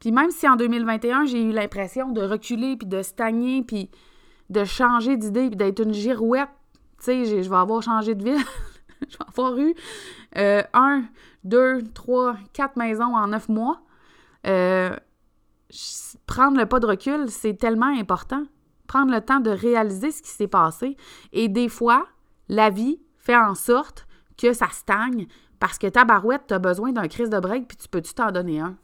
Puis 0.00 0.12
même 0.12 0.30
si 0.30 0.48
en 0.48 0.56
2021, 0.56 1.26
j'ai 1.26 1.42
eu 1.42 1.50
l'impression 1.50 2.10
de 2.10 2.22
reculer 2.22 2.76
puis 2.76 2.86
de 2.86 3.02
stagner 3.02 3.62
puis 3.64 3.90
de 4.50 4.64
changer 4.64 5.16
d'idée 5.16 5.48
puis 5.48 5.56
d'être 5.56 5.80
une 5.80 5.92
girouette 5.92 6.48
tu 6.98 7.04
sais, 7.04 7.42
je 7.42 7.48
vais 7.48 7.56
avoir 7.56 7.82
changé 7.82 8.14
de 8.14 8.24
ville. 8.24 8.44
je 9.08 9.16
vais 9.16 9.24
avoir 9.28 9.56
eu 9.58 9.74
euh, 10.36 10.62
un, 10.72 11.04
deux, 11.44 11.82
trois, 11.94 12.36
quatre 12.52 12.76
maisons 12.76 13.16
en 13.16 13.28
neuf 13.28 13.48
mois. 13.48 13.80
Euh, 14.46 14.94
prendre 16.26 16.58
le 16.58 16.66
pas 16.66 16.80
de 16.80 16.86
recul, 16.86 17.28
c'est 17.28 17.54
tellement 17.54 17.86
important. 17.98 18.44
Prendre 18.86 19.12
le 19.12 19.20
temps 19.20 19.40
de 19.40 19.50
réaliser 19.50 20.10
ce 20.10 20.22
qui 20.22 20.30
s'est 20.30 20.48
passé. 20.48 20.96
Et 21.32 21.48
des 21.48 21.68
fois, 21.68 22.06
la 22.48 22.70
vie 22.70 23.00
fait 23.18 23.36
en 23.36 23.54
sorte 23.54 24.06
que 24.36 24.52
ça 24.52 24.68
stagne 24.70 25.26
parce 25.58 25.78
que 25.78 25.86
ta 25.86 26.04
barouette, 26.04 26.44
tu 26.48 26.54
as 26.54 26.58
besoin 26.58 26.92
d'un 26.92 27.08
crise 27.08 27.30
de 27.30 27.38
break, 27.40 27.68
puis 27.68 27.76
tu 27.76 27.88
peux-tu 27.88 28.14
t'en 28.14 28.30
donner 28.30 28.60
un? 28.60 28.76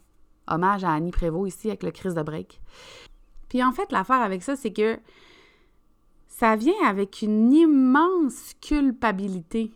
Hommage 0.47 0.83
à 0.83 0.91
Annie 0.91 1.11
Prévost 1.11 1.55
ici 1.55 1.69
avec 1.69 1.83
le 1.83 1.91
crise 1.91 2.13
de 2.13 2.21
break. 2.21 2.61
Puis 3.49 3.63
en 3.63 3.71
fait, 3.71 3.91
l'affaire 3.91 4.21
avec 4.21 4.43
ça, 4.43 4.55
c'est 4.55 4.73
que 4.73 4.99
ça 6.37 6.57
vient 6.57 6.73
avec 6.85 7.21
une 7.21 7.53
immense 7.53 8.55
culpabilité. 8.59 9.71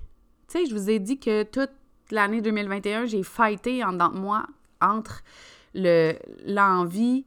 Tu 0.50 0.60
sais, 0.60 0.66
je 0.66 0.76
vous 0.76 0.90
ai 0.90 1.00
dit 1.00 1.18
que 1.18 1.44
toute 1.44 1.72
l'année 2.12 2.42
2021, 2.42 3.06
j'ai 3.06 3.24
fighté 3.24 3.82
en 3.82 3.94
dedans 3.94 4.10
de 4.10 4.18
moi 4.18 4.46
entre 4.82 5.22
l'envie 5.74 7.26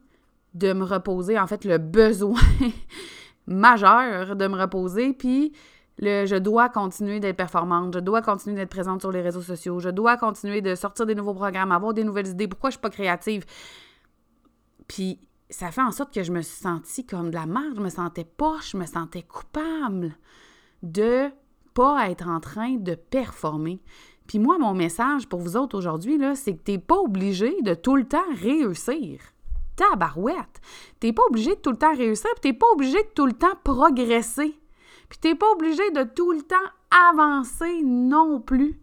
de 0.53 0.73
me 0.73 0.83
reposer, 0.83 1.39
en 1.39 1.47
fait, 1.47 1.65
le 1.65 1.79
besoin 1.79 2.39
majeur 3.47 4.35
de 4.35 4.45
me 4.45 4.55
reposer, 4.55 5.13
puis 5.13 5.51
le 5.97 6.27
je 6.27 6.35
dois 6.35 6.69
continuer 6.69 7.19
d'être 7.19 7.37
performante, 7.37 7.95
je 7.95 7.99
dois 7.99 8.21
continuer 8.21 8.57
d'être 8.57 8.69
présente 8.69 9.01
sur 9.01 9.11
les 9.11 9.21
réseaux 9.21 9.41
sociaux, 9.41 9.79
je 9.79 9.89
dois 9.89 10.15
continuer 10.15 10.61
de 10.61 10.75
sortir 10.75 11.07
des 11.07 11.15
nouveaux 11.15 11.33
programmes, 11.33 11.71
avoir 11.71 11.95
des 11.95 12.03
nouvelles 12.03 12.27
idées, 12.27 12.47
pourquoi 12.47 12.69
je 12.69 12.75
suis 12.75 12.81
pas 12.81 12.91
créative? 12.91 13.45
Puis 14.87 15.17
ça 15.53 15.71
fait 15.71 15.81
en 15.81 15.91
sorte 15.91 16.13
que 16.13 16.23
je 16.23 16.31
me 16.31 16.41
suis 16.41 16.61
sentie 16.61 17.05
comme 17.05 17.29
de 17.29 17.35
la 17.35 17.45
merde, 17.45 17.75
je 17.75 17.81
me 17.81 17.89
sentais 17.89 18.25
poche, 18.25 18.71
je 18.71 18.77
me 18.77 18.85
sentais 18.85 19.21
coupable 19.21 20.15
de 20.81 21.29
pas 21.73 22.09
être 22.09 22.27
en 22.27 22.39
train 22.39 22.75
de 22.75 22.95
performer. 22.95 23.81
Puis 24.27 24.39
moi, 24.39 24.57
mon 24.57 24.73
message 24.73 25.27
pour 25.27 25.39
vous 25.39 25.55
autres 25.55 25.77
aujourd'hui, 25.77 26.19
c'est 26.35 26.55
que 26.55 26.63
tu 26.63 26.71
n'es 26.71 26.77
pas 26.79 26.97
obligé 26.97 27.61
de 27.61 27.73
tout 27.73 27.95
le 27.95 28.05
temps 28.05 28.23
réussir. 28.41 29.19
Tabarouette! 29.75 30.61
T'es 30.99 31.13
pas 31.13 31.23
obligé 31.29 31.55
de 31.55 31.61
tout 31.61 31.71
le 31.71 31.77
temps 31.77 31.95
réussir, 31.95 32.29
puis 32.33 32.51
t'es 32.51 32.57
pas 32.57 32.67
obligé 32.73 32.97
de 32.97 33.09
tout 33.15 33.25
le 33.25 33.33
temps 33.33 33.57
progresser. 33.63 34.59
Puis 35.09 35.19
t'es 35.19 35.35
pas 35.35 35.51
obligé 35.51 35.91
de 35.91 36.03
tout 36.03 36.31
le 36.31 36.41
temps 36.41 36.55
avancer 37.09 37.81
non 37.83 38.39
plus. 38.39 38.79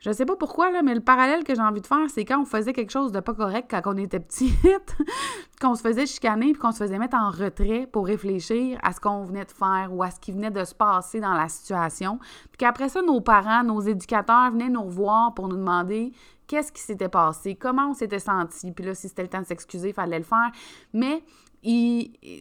Je 0.00 0.12
sais 0.12 0.24
pas 0.24 0.36
pourquoi, 0.36 0.70
là, 0.70 0.82
mais 0.82 0.94
le 0.94 1.00
parallèle 1.00 1.42
que 1.42 1.54
j'ai 1.54 1.60
envie 1.60 1.80
de 1.80 1.86
faire, 1.86 2.08
c'est 2.08 2.24
quand 2.24 2.40
on 2.40 2.44
faisait 2.44 2.72
quelque 2.72 2.92
chose 2.92 3.10
de 3.10 3.18
pas 3.18 3.34
correct 3.34 3.66
quand 3.68 3.82
on 3.92 3.96
était 3.96 4.20
petite, 4.20 4.54
qu'on 5.60 5.74
se 5.74 5.82
faisait 5.82 6.06
chicaner 6.06 6.52
puis 6.52 6.60
qu'on 6.60 6.70
se 6.70 6.78
faisait 6.78 6.98
mettre 6.98 7.16
en 7.16 7.30
retrait 7.30 7.88
pour 7.90 8.06
réfléchir 8.06 8.78
à 8.84 8.92
ce 8.92 9.00
qu'on 9.00 9.24
venait 9.24 9.44
de 9.44 9.50
faire 9.50 9.88
ou 9.92 10.04
à 10.04 10.10
ce 10.10 10.20
qui 10.20 10.30
venait 10.30 10.52
de 10.52 10.62
se 10.62 10.74
passer 10.74 11.18
dans 11.18 11.32
la 11.32 11.48
situation. 11.48 12.18
Puis 12.20 12.58
qu'après 12.58 12.88
ça, 12.88 13.02
nos 13.02 13.20
parents, 13.20 13.64
nos 13.64 13.80
éducateurs 13.80 14.52
venaient 14.52 14.68
nous 14.68 14.88
voir 14.88 15.34
pour 15.34 15.48
nous 15.48 15.56
demander 15.56 16.12
qu'est-ce 16.46 16.70
qui 16.70 16.80
s'était 16.80 17.08
passé, 17.08 17.56
comment 17.56 17.90
on 17.90 17.94
s'était 17.94 18.20
senti. 18.20 18.70
Puis 18.70 18.84
là, 18.84 18.94
si 18.94 19.08
c'était 19.08 19.22
le 19.22 19.28
temps 19.28 19.40
de 19.40 19.46
s'excuser, 19.46 19.88
il 19.88 19.94
fallait 19.94 20.18
le 20.18 20.24
faire. 20.24 20.50
Mais 20.92 21.24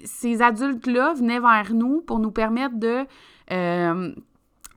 ces 0.05 0.41
adultes-là 0.43 1.15
venaient 1.15 1.39
vers 1.39 1.73
nous 1.73 2.01
pour 2.01 2.19
nous 2.19 2.31
permettre 2.31 2.77
de... 2.77 3.05
Euh, 3.51 4.13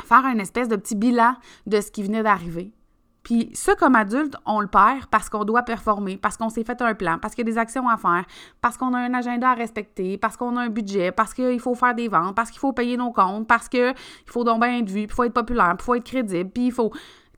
faire 0.03 0.25
un 0.25 0.39
espèce 0.39 0.69
de 0.69 0.77
petit 0.77 0.95
bilan 0.95 1.35
de 1.67 1.81
ce 1.81 1.91
qui 1.91 2.03
venait 2.03 2.23
d'arriver. 2.23 2.73
Puis 3.23 3.51
ça, 3.53 3.75
comme 3.75 3.97
adulte, 3.97 4.35
on 4.47 4.61
le 4.61 4.67
perd 4.67 5.07
parce 5.11 5.29
qu'on 5.29 5.45
doit 5.45 5.63
performer, 5.63 6.17
parce 6.17 6.37
qu'on 6.37 6.49
s'est 6.49 6.65
fait 6.65 6.81
un 6.81 6.95
plan, 6.95 7.19
parce 7.19 7.35
qu'il 7.35 7.47
y 7.47 7.51
a 7.51 7.53
des 7.53 7.59
actions 7.59 7.89
à 7.89 7.97
faire, 7.97 8.25
parce 8.63 8.77
qu'on 8.79 8.95
a 8.95 8.99
un 8.99 9.13
agenda 9.13 9.51
à 9.51 9.55
respecter, 9.55 10.17
parce 10.17 10.37
qu'on 10.37 10.57
a 10.57 10.63
un 10.63 10.69
budget, 10.69 11.13
parce 11.13 11.35
qu'il 11.35 11.61
faut 11.61 11.75
faire 11.75 11.95
des 11.95 12.09
ventes, 12.09 12.35
parce 12.35 12.51
qu'il 12.51 12.61
faut 12.61 12.73
payer 12.73 12.97
nos 12.97 13.13
comptes, 13.13 13.47
parce 13.47 13.69
qu'il 13.69 13.95
faut 14.27 14.45
donc 14.45 14.63
bien 14.63 14.79
être 14.79 14.89
vu, 14.89 15.03
puis 15.03 15.03
il 15.03 15.13
faut 15.13 15.25
être 15.25 15.35
populaire, 15.35 15.77
puis 15.77 15.83
il 15.83 15.85
faut 15.85 15.95
être 15.97 16.05
crédible, 16.05 16.51
puis 16.51 16.67
il 16.67 16.73
faut... 16.73 16.93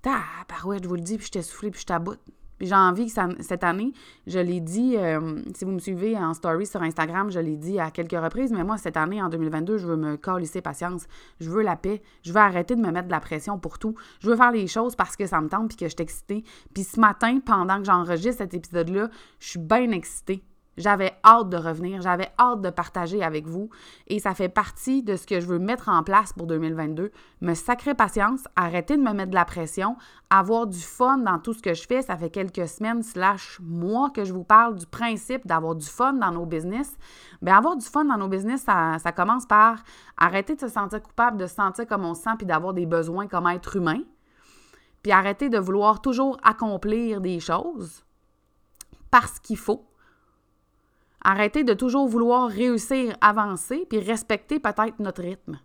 Ah, 0.07 0.23
ouais, 0.65 0.79
je 0.83 0.89
vous 0.89 0.95
le 0.95 1.01
dis, 1.01 1.17
puis 1.17 1.27
je 1.27 1.33
t'ai 1.33 1.43
soufflé, 1.43 1.71
puis 1.71 1.81
je 1.81 1.87
t'aboute 1.87 2.21
j'ai 2.63 2.75
envie 2.75 3.13
que 3.13 3.43
cette 3.43 3.65
année, 3.65 3.93
je 4.27 4.39
l'ai 4.39 4.61
dit, 4.61 4.97
euh, 4.97 5.43
si 5.55 5.65
vous 5.65 5.73
me 5.73 5.79
suivez 5.79 6.17
en 6.17 6.33
story 6.33 6.67
sur 6.67 6.81
Instagram, 6.83 7.31
je 7.31 7.41
l'ai 7.41 7.57
dit 7.57 7.79
à 7.79 7.91
quelques 7.91 8.13
reprises, 8.13 8.53
mais 8.53 8.65
moi, 8.65 8.79
cette 8.79 8.97
année, 8.97 9.21
en 9.21 9.29
2022, 9.29 9.79
je 9.79 9.87
veux 9.87 9.97
me 9.97 10.17
colisser 10.17 10.63
patience. 10.63 11.07
Je 11.41 11.51
veux 11.51 11.63
la 11.63 11.77
paix. 11.77 12.03
Je 12.23 12.33
veux 12.33 12.39
arrêter 12.41 12.77
de 12.77 12.81
me 12.81 12.91
mettre 12.91 13.09
de 13.09 13.13
la 13.13 13.21
pression 13.21 13.59
pour 13.59 13.79
tout. 13.79 13.95
Je 14.21 14.31
veux 14.31 14.37
faire 14.37 14.53
les 14.53 14.67
choses 14.67 14.97
parce 14.97 15.17
que 15.17 15.27
ça 15.27 15.41
me 15.41 15.49
tente 15.49 15.69
puis 15.69 15.77
que 15.77 15.87
je 15.87 15.91
suis 15.91 16.03
excitée. 16.03 16.45
Puis 16.73 16.85
ce 16.85 17.01
matin, 17.01 17.41
pendant 17.45 17.79
que 17.79 17.85
j'enregistre 17.85 18.39
cet 18.39 18.55
épisode-là, 18.55 19.11
je 19.41 19.49
suis 19.49 19.59
bien 19.59 19.91
excitée. 19.91 20.45
J'avais 20.79 21.13
hâte 21.23 21.51
de 21.51 21.59
revenir, 21.59 22.01
j'avais 22.01 22.31
hâte 22.39 22.63
de 22.63 22.71
partager 22.71 23.23
avec 23.23 23.47
vous 23.47 23.69
et 24.07 24.21
ça 24.21 24.35
fait 24.35 24.49
partie 24.49 25.03
de 25.03 25.17
ce 25.17 25.27
que 25.27 25.39
je 25.39 25.47
veux 25.47 25.59
mettre 25.59 25.91
en 25.91 26.03
place 26.03 26.33
pour 26.33 26.47
2022. 26.47 27.13
Me 27.43 27.55
sacrer 27.55 27.95
patience, 27.95 28.45
arrêter 28.57 28.97
de 28.97 29.03
me 29.03 29.13
mettre 29.13 29.31
de 29.31 29.35
la 29.35 29.45
pression, 29.45 29.97
avoir 30.31 30.67
du 30.67 30.79
fun 30.79 31.19
dans 31.19 31.39
tout 31.39 31.53
ce 31.53 31.61
que 31.61 31.75
je 31.75 31.87
fais. 31.87 32.01
Ça 32.01 32.17
fait 32.17 32.31
quelques 32.31 32.67
semaines 32.69 33.03
slash 33.03 33.61
mois 33.61 34.09
que 34.09 34.25
je 34.25 34.33
vous 34.33 34.45
parle 34.45 34.77
du 34.77 34.87
principe 34.87 35.47
d'avoir 35.47 35.75
du 35.75 35.87
fun 35.87 36.15
dans 36.15 36.31
nos 36.31 36.47
business. 36.47 36.97
Bien, 37.43 37.59
avoir 37.59 37.77
du 37.77 37.85
fun 37.85 38.07
dans 38.07 38.17
nos 38.17 38.29
business, 38.29 38.63
ça, 38.63 39.13
commence 39.15 39.45
par 39.45 39.85
arrêter 40.17 40.55
de 40.55 40.61
se 40.61 40.69
sentir 40.69 41.03
coupable, 41.03 41.37
de 41.37 41.47
se 41.47 41.55
sentir 41.55 41.87
comme 41.87 42.07
on 42.07 42.15
se 42.15 42.23
sent 42.23 42.37
puis 42.39 42.47
d'avoir 42.47 42.73
des 42.73 42.87
besoins 42.87 43.27
comme 43.27 43.47
être 43.47 43.77
humain. 43.77 44.01
Puis 45.03 45.13
arrêter 45.13 45.51
de 45.51 45.59
vouloir 45.59 46.01
toujours 46.01 46.39
accomplir 46.43 47.21
des 47.21 47.41
choses 47.41 48.05
parce 49.11 49.39
qu'il 49.39 49.59
faut 49.59 49.85
Arrêtez 51.25 51.65
de 51.65 51.75
toujours 51.75 52.09
vouloir 52.09 52.49
réussir, 52.49 53.17
avancer, 53.21 53.87
puis 53.89 54.01
respecter 54.01 54.59
peut-être 54.59 54.99
notre 54.99 55.23
rythme. 55.23 55.59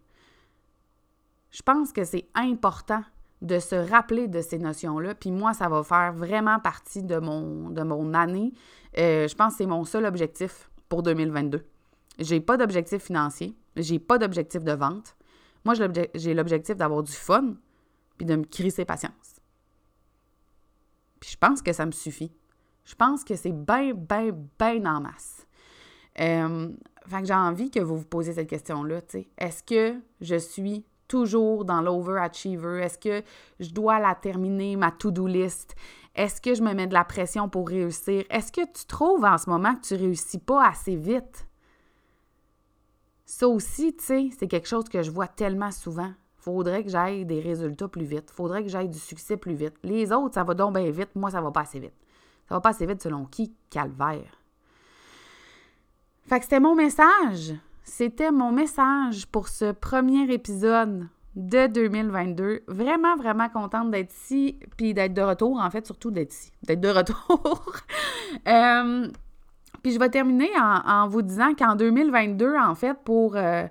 Je 1.52 1.62
pense 1.64 1.92
que 1.92 2.04
c'est 2.04 2.28
important 2.36 3.04
de 3.42 3.60
se 3.60 3.76
rappeler 3.76 4.28
de 4.28 4.42
ces 4.42 4.60
notions-là. 4.60 5.16
Puis 5.16 5.32
moi, 5.32 5.54
ça 5.54 5.70
va 5.70 5.84
faire 5.84 6.14
vraiment 6.14 6.60
partie 6.60 7.04
de 7.04 7.18
mon, 7.18 7.70
de 7.70 7.82
mon 7.84 8.14
année. 8.14 8.54
Euh, 8.98 9.28
je 9.28 9.36
pense 9.36 9.54
que 9.54 9.58
c'est 9.60 9.66
mon 9.66 9.84
seul 9.84 10.06
objectif 10.06 10.70
pour 10.90 11.04
2022. 11.04 11.66
J'ai 12.20 12.40
pas 12.40 12.58
d'objectif 12.58 13.04
financier, 13.04 13.56
j'ai 13.76 14.00
pas 14.00 14.18
d'objectif 14.18 14.64
de 14.64 14.72
vente. 14.72 15.16
Moi, 15.66 15.76
j'ai 16.16 16.34
l'objectif 16.34 16.76
d'avoir 16.76 17.04
du 17.04 17.12
fun 17.12 17.56
puis 18.18 18.26
de 18.26 18.36
me 18.36 18.44
crisser 18.44 18.86
patience. 18.86 19.42
Puis 21.20 21.32
je 21.32 21.38
pense 21.38 21.62
que 21.62 21.74
ça 21.74 21.86
me 21.86 21.92
suffit. 21.92 22.32
Je 22.86 22.96
pense 22.96 23.24
que 23.24 23.36
c'est 23.36 23.52
bien, 23.52 23.94
bien, 23.94 24.32
bien 24.58 24.86
en 24.86 25.02
masse. 25.02 25.47
Euh, 26.20 26.70
j'ai 27.24 27.34
envie 27.34 27.70
que 27.70 27.80
vous 27.80 27.98
vous 27.98 28.06
posiez 28.06 28.34
cette 28.34 28.50
question-là. 28.50 29.02
Est-ce 29.38 29.64
que 29.64 30.00
je 30.22 30.36
suis 30.36 30.86
toujours 31.08 31.66
dans 31.66 31.82
l'overachiever? 31.82 32.82
Est-ce 32.84 32.98
que 32.98 33.24
je 33.60 33.72
dois 33.72 34.00
la 34.00 34.16
terminer, 34.16 34.76
ma 34.76 34.92
to-do 34.92 35.28
list? 35.28 35.76
Est-ce 36.16 36.42
que 36.42 36.56
je 36.56 36.64
me 36.64 36.74
mets 36.74 36.88
de 36.88 36.94
la 36.94 37.04
pression 37.04 37.48
pour 37.48 37.70
réussir? 37.70 38.26
Est-ce 38.30 38.52
que 38.52 38.66
tu 38.66 38.86
trouves 38.86 39.24
en 39.24 39.38
ce 39.38 39.50
moment 39.50 39.76
que 39.76 39.82
tu 39.82 39.96
réussis 39.96 40.40
pas 40.40 40.68
assez 40.68 40.96
vite? 40.96 41.48
Ça 43.26 43.48
aussi, 43.48 43.96
tu 43.96 44.32
c'est 44.32 44.48
quelque 44.48 44.68
chose 44.68 44.90
que 44.90 45.04
je 45.04 45.12
vois 45.12 45.28
tellement 45.28 45.72
souvent. 45.72 46.12
Faudrait 46.38 46.84
que 46.84 46.90
j'aille 46.90 47.26
des 47.26 47.42
résultats 47.42 47.90
plus 47.90 48.06
vite. 48.06 48.32
Faudrait 48.32 48.64
que 48.64 48.70
j'aille 48.70 48.88
du 48.88 48.98
succès 48.98 49.36
plus 49.36 49.54
vite. 49.54 49.76
Les 49.84 50.14
autres, 50.14 50.36
ça 50.36 50.46
va 50.46 50.54
donc 50.54 50.76
bien 50.76 50.90
vite. 50.90 51.10
Moi, 51.14 51.30
ça 51.30 51.42
va 51.42 51.52
pas 51.52 51.62
assez 51.62 51.80
vite. 51.80 51.94
Ça 52.48 52.56
va 52.56 52.62
pas 52.62 52.70
assez 52.70 52.86
vite 52.86 53.04
selon 53.04 53.26
qui? 53.26 53.54
Calvaire. 53.70 54.37
Fait 56.28 56.40
que 56.40 56.44
c'était 56.44 56.60
mon 56.60 56.76
message. 56.76 57.54
C'était 57.84 58.32
mon 58.32 58.52
message 58.52 59.28
pour 59.28 59.48
ce 59.48 59.72
premier 59.72 60.30
épisode 60.34 61.08
de 61.38 61.68
2022. 61.68 62.64
Vraiment, 62.68 63.16
vraiment 63.16 63.48
contente 63.48 63.92
d'être 63.92 64.14
ici, 64.14 64.60
puis 64.76 64.94
d'être 64.94 65.14
de 65.14 65.22
retour, 65.22 65.58
en 65.58 65.70
fait, 65.70 65.86
surtout 65.86 66.12
d'être 66.12 66.34
ici, 66.34 66.52
d'être 66.64 66.82
de 66.82 66.90
retour. 66.90 67.74
Euh, 68.46 69.08
puis 69.82 69.94
je 69.94 70.00
vais 70.00 70.10
terminer 70.10 70.50
en, 70.60 71.08
vous 71.08 71.22
disant 71.22 71.54
qu'en 71.54 71.76
2022, 71.76 72.56
en 72.58 72.76
fait, 72.76 72.94
pour... 73.06 73.38
Euh, 73.38 73.66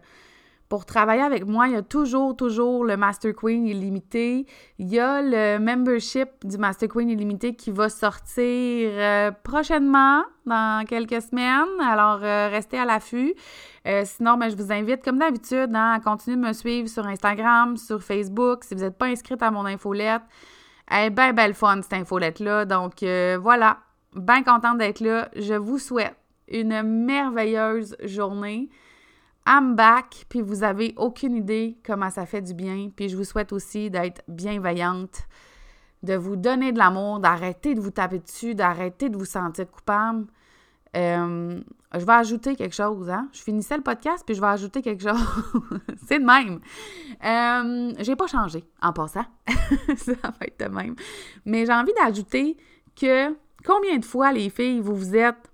pour 0.69 0.85
travailler 0.85 1.23
avec 1.23 1.47
moi, 1.47 1.69
il 1.69 1.75
y 1.75 1.77
a 1.77 1.83
toujours, 1.83 2.35
toujours 2.35 2.85
le 2.85 2.97
Master 2.97 3.33
Queen 3.35 3.67
illimité. 3.67 4.47
Il 4.79 4.89
y 4.89 4.99
a 4.99 5.23
le 5.23 5.59
membership 5.59 6.29
du 6.45 6.59
Master 6.59 6.89
Queen 6.89 7.09
illimité 7.09 7.55
qui 7.55 7.71
va 7.71 7.89
sortir 7.89 8.91
euh, 8.93 9.31
prochainement, 9.45 10.25
dans 10.45 10.85
quelques 10.87 11.23
semaines. 11.23 11.81
Alors, 11.81 12.21
euh, 12.23 12.49
restez 12.49 12.79
à 12.79 12.85
l'affût. 12.85 13.35
Euh, 13.87 14.03
sinon, 14.05 14.37
ben, 14.37 14.49
je 14.49 14.57
vous 14.57 14.73
invite, 14.73 15.05
comme 15.05 15.19
d'habitude, 15.19 15.71
hein, 15.75 15.93
à 15.93 16.01
continuer 16.01 16.37
de 16.37 16.43
me 16.43 16.53
suivre 16.53 16.89
sur 16.89 17.07
Instagram, 17.07 17.77
sur 17.77 18.03
Facebook. 18.03 18.65
Si 18.65 18.75
vous 18.75 18.81
n'êtes 18.81 18.99
pas 18.99 19.07
inscrite 19.07 19.43
à 19.43 19.53
mon 19.53 19.67
infolette, 19.67 20.23
elle 20.91 21.07
est 21.07 21.11
bien 21.11 21.33
belle 21.33 21.55
fun, 21.55 21.81
cette 21.83 21.93
infolette-là. 21.93 22.65
Donc, 22.65 23.05
voilà, 23.41 23.79
bien 24.15 24.43
contente 24.43 24.79
d'être 24.79 25.01
là. 25.01 25.29
Je 25.37 25.55
vous 25.55 25.79
souhaite 25.79 26.17
une 26.49 26.83
merveilleuse 26.83 27.97
journée. 28.05 28.69
I'm 29.47 29.77
back, 29.77 30.27
puis 30.29 30.41
vous 30.41 30.65
avez 30.65 30.93
aucune 30.97 31.37
idée 31.37 31.79
comment 31.87 32.11
ça 32.11 32.27
fait 32.27 32.43
du 32.43 32.53
bien. 32.53 32.91
Puis 32.95 33.09
je 33.09 33.17
vous 33.17 33.25
souhaite 33.25 33.53
aussi 33.53 33.91
d'être 33.91 34.23
bienveillante, 34.27 35.23
de 36.03 36.15
vous 36.15 36.35
donner 36.35 36.73
de 36.73 36.79
l'amour, 36.79 37.21
d'arrêter 37.21 37.75
de 37.75 37.81
vous 37.81 37.93
taper 37.93 38.19
dessus, 38.19 38.55
d'arrêter 38.57 39.09
de 39.09 39.17
vous 39.17 39.25
sentir 39.25 39.71
coupable. 39.71 40.27
Euh, 40.97 41.61
je 41.95 42.05
vais 42.05 42.13
ajouter 42.13 42.57
quelque 42.57 42.75
chose, 42.75 43.09
hein? 43.09 43.29
Je 43.33 43.41
finissais 43.41 43.77
le 43.77 43.83
podcast, 43.83 44.25
puis 44.27 44.35
je 44.35 44.41
vais 44.41 44.47
ajouter 44.49 44.83
quelque 44.83 45.03
chose. 45.03 45.21
C'est 46.09 46.19
de 46.19 46.25
même. 46.25 46.61
Euh, 47.25 47.93
j'ai 48.01 48.17
pas 48.17 48.27
changé 48.27 48.65
en 48.83 48.93
passant. 48.93 49.27
ça 49.97 50.13
va 50.23 50.47
être 50.47 50.59
de 50.59 50.75
même. 50.75 50.97
Mais 51.45 51.67
j'ai 51.67 51.73
envie 51.73 51.93
d'ajouter 51.93 52.57
que 53.01 53.29
combien 53.65 53.99
de 53.99 54.05
fois, 54.05 54.33
les 54.33 54.51
filles, 54.51 54.81
vous 54.81 54.95
vous 54.95 55.15
êtes 55.15 55.51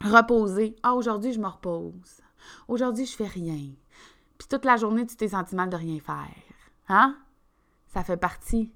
reposées? 0.00 0.76
Ah, 0.82 0.94
aujourd'hui, 0.94 1.32
je 1.32 1.40
me 1.40 1.48
repose. 1.48 2.21
Aujourd'hui, 2.68 3.06
je 3.06 3.16
fais 3.16 3.26
rien. 3.26 3.70
Puis 4.38 4.48
toute 4.48 4.64
la 4.64 4.76
journée, 4.76 5.06
tu 5.06 5.16
t'es 5.16 5.28
senti 5.28 5.54
mal 5.54 5.70
de 5.70 5.76
rien 5.76 6.00
faire. 6.00 6.34
Hein? 6.88 7.16
Ça 7.86 8.02
fait 8.02 8.16
partie 8.16 8.72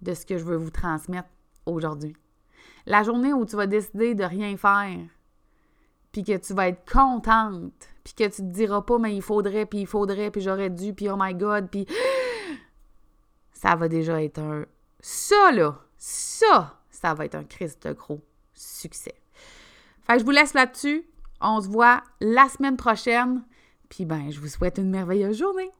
de 0.00 0.14
ce 0.14 0.24
que 0.26 0.38
je 0.38 0.44
veux 0.44 0.56
vous 0.56 0.70
transmettre 0.70 1.28
aujourd'hui. 1.66 2.16
La 2.86 3.02
journée 3.02 3.32
où 3.32 3.44
tu 3.44 3.56
vas 3.56 3.66
décider 3.66 4.14
de 4.14 4.24
rien 4.24 4.56
faire, 4.56 4.98
puis 6.12 6.22
que 6.22 6.36
tu 6.36 6.54
vas 6.54 6.68
être 6.68 6.90
contente, 6.90 7.88
puis 8.04 8.14
que 8.14 8.24
tu 8.24 8.36
te 8.36 8.42
diras 8.42 8.82
pas, 8.82 8.98
mais 8.98 9.16
il 9.16 9.22
faudrait, 9.22 9.66
puis 9.66 9.80
il 9.80 9.86
faudrait, 9.86 10.30
puis 10.30 10.42
j'aurais 10.42 10.70
dû, 10.70 10.94
puis 10.94 11.08
oh 11.08 11.16
my 11.18 11.34
God, 11.34 11.68
puis 11.70 11.86
ça 13.52 13.74
va 13.74 13.88
déjà 13.88 14.22
être 14.22 14.38
un... 14.38 14.66
Ça, 15.00 15.50
là, 15.52 15.80
ça, 15.96 16.78
ça 16.90 17.14
va 17.14 17.24
être 17.24 17.34
un 17.34 17.44
Christ 17.44 17.88
gros 17.94 18.20
succès. 18.54 19.14
Fait 20.02 20.14
que 20.14 20.18
je 20.20 20.24
vous 20.24 20.30
laisse 20.30 20.54
là-dessus. 20.54 21.04
On 21.46 21.60
se 21.60 21.68
voit 21.68 22.02
la 22.22 22.48
semaine 22.48 22.78
prochaine. 22.78 23.42
Puis 23.90 24.06
ben, 24.06 24.30
je 24.30 24.40
vous 24.40 24.48
souhaite 24.48 24.78
une 24.78 24.88
merveilleuse 24.88 25.38
journée. 25.38 25.70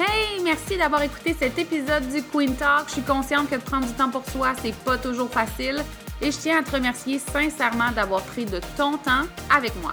Hey, 0.00 0.40
merci 0.42 0.78
d'avoir 0.78 1.02
écouté 1.02 1.36
cet 1.38 1.58
épisode 1.58 2.08
du 2.08 2.22
Queen 2.22 2.56
Talk. 2.56 2.86
Je 2.86 2.92
suis 2.92 3.02
consciente 3.02 3.50
que 3.50 3.56
prendre 3.56 3.86
du 3.86 3.92
temps 3.92 4.10
pour 4.10 4.24
soi, 4.30 4.54
c'est 4.62 4.74
pas 4.74 4.96
toujours 4.96 5.28
facile. 5.28 5.84
Et 6.22 6.30
je 6.30 6.38
tiens 6.38 6.60
à 6.60 6.62
te 6.62 6.70
remercier 6.70 7.18
sincèrement 7.18 7.92
d'avoir 7.92 8.22
pris 8.22 8.46
de 8.46 8.60
ton 8.78 8.96
temps 8.96 9.26
avec 9.54 9.74
moi. 9.82 9.92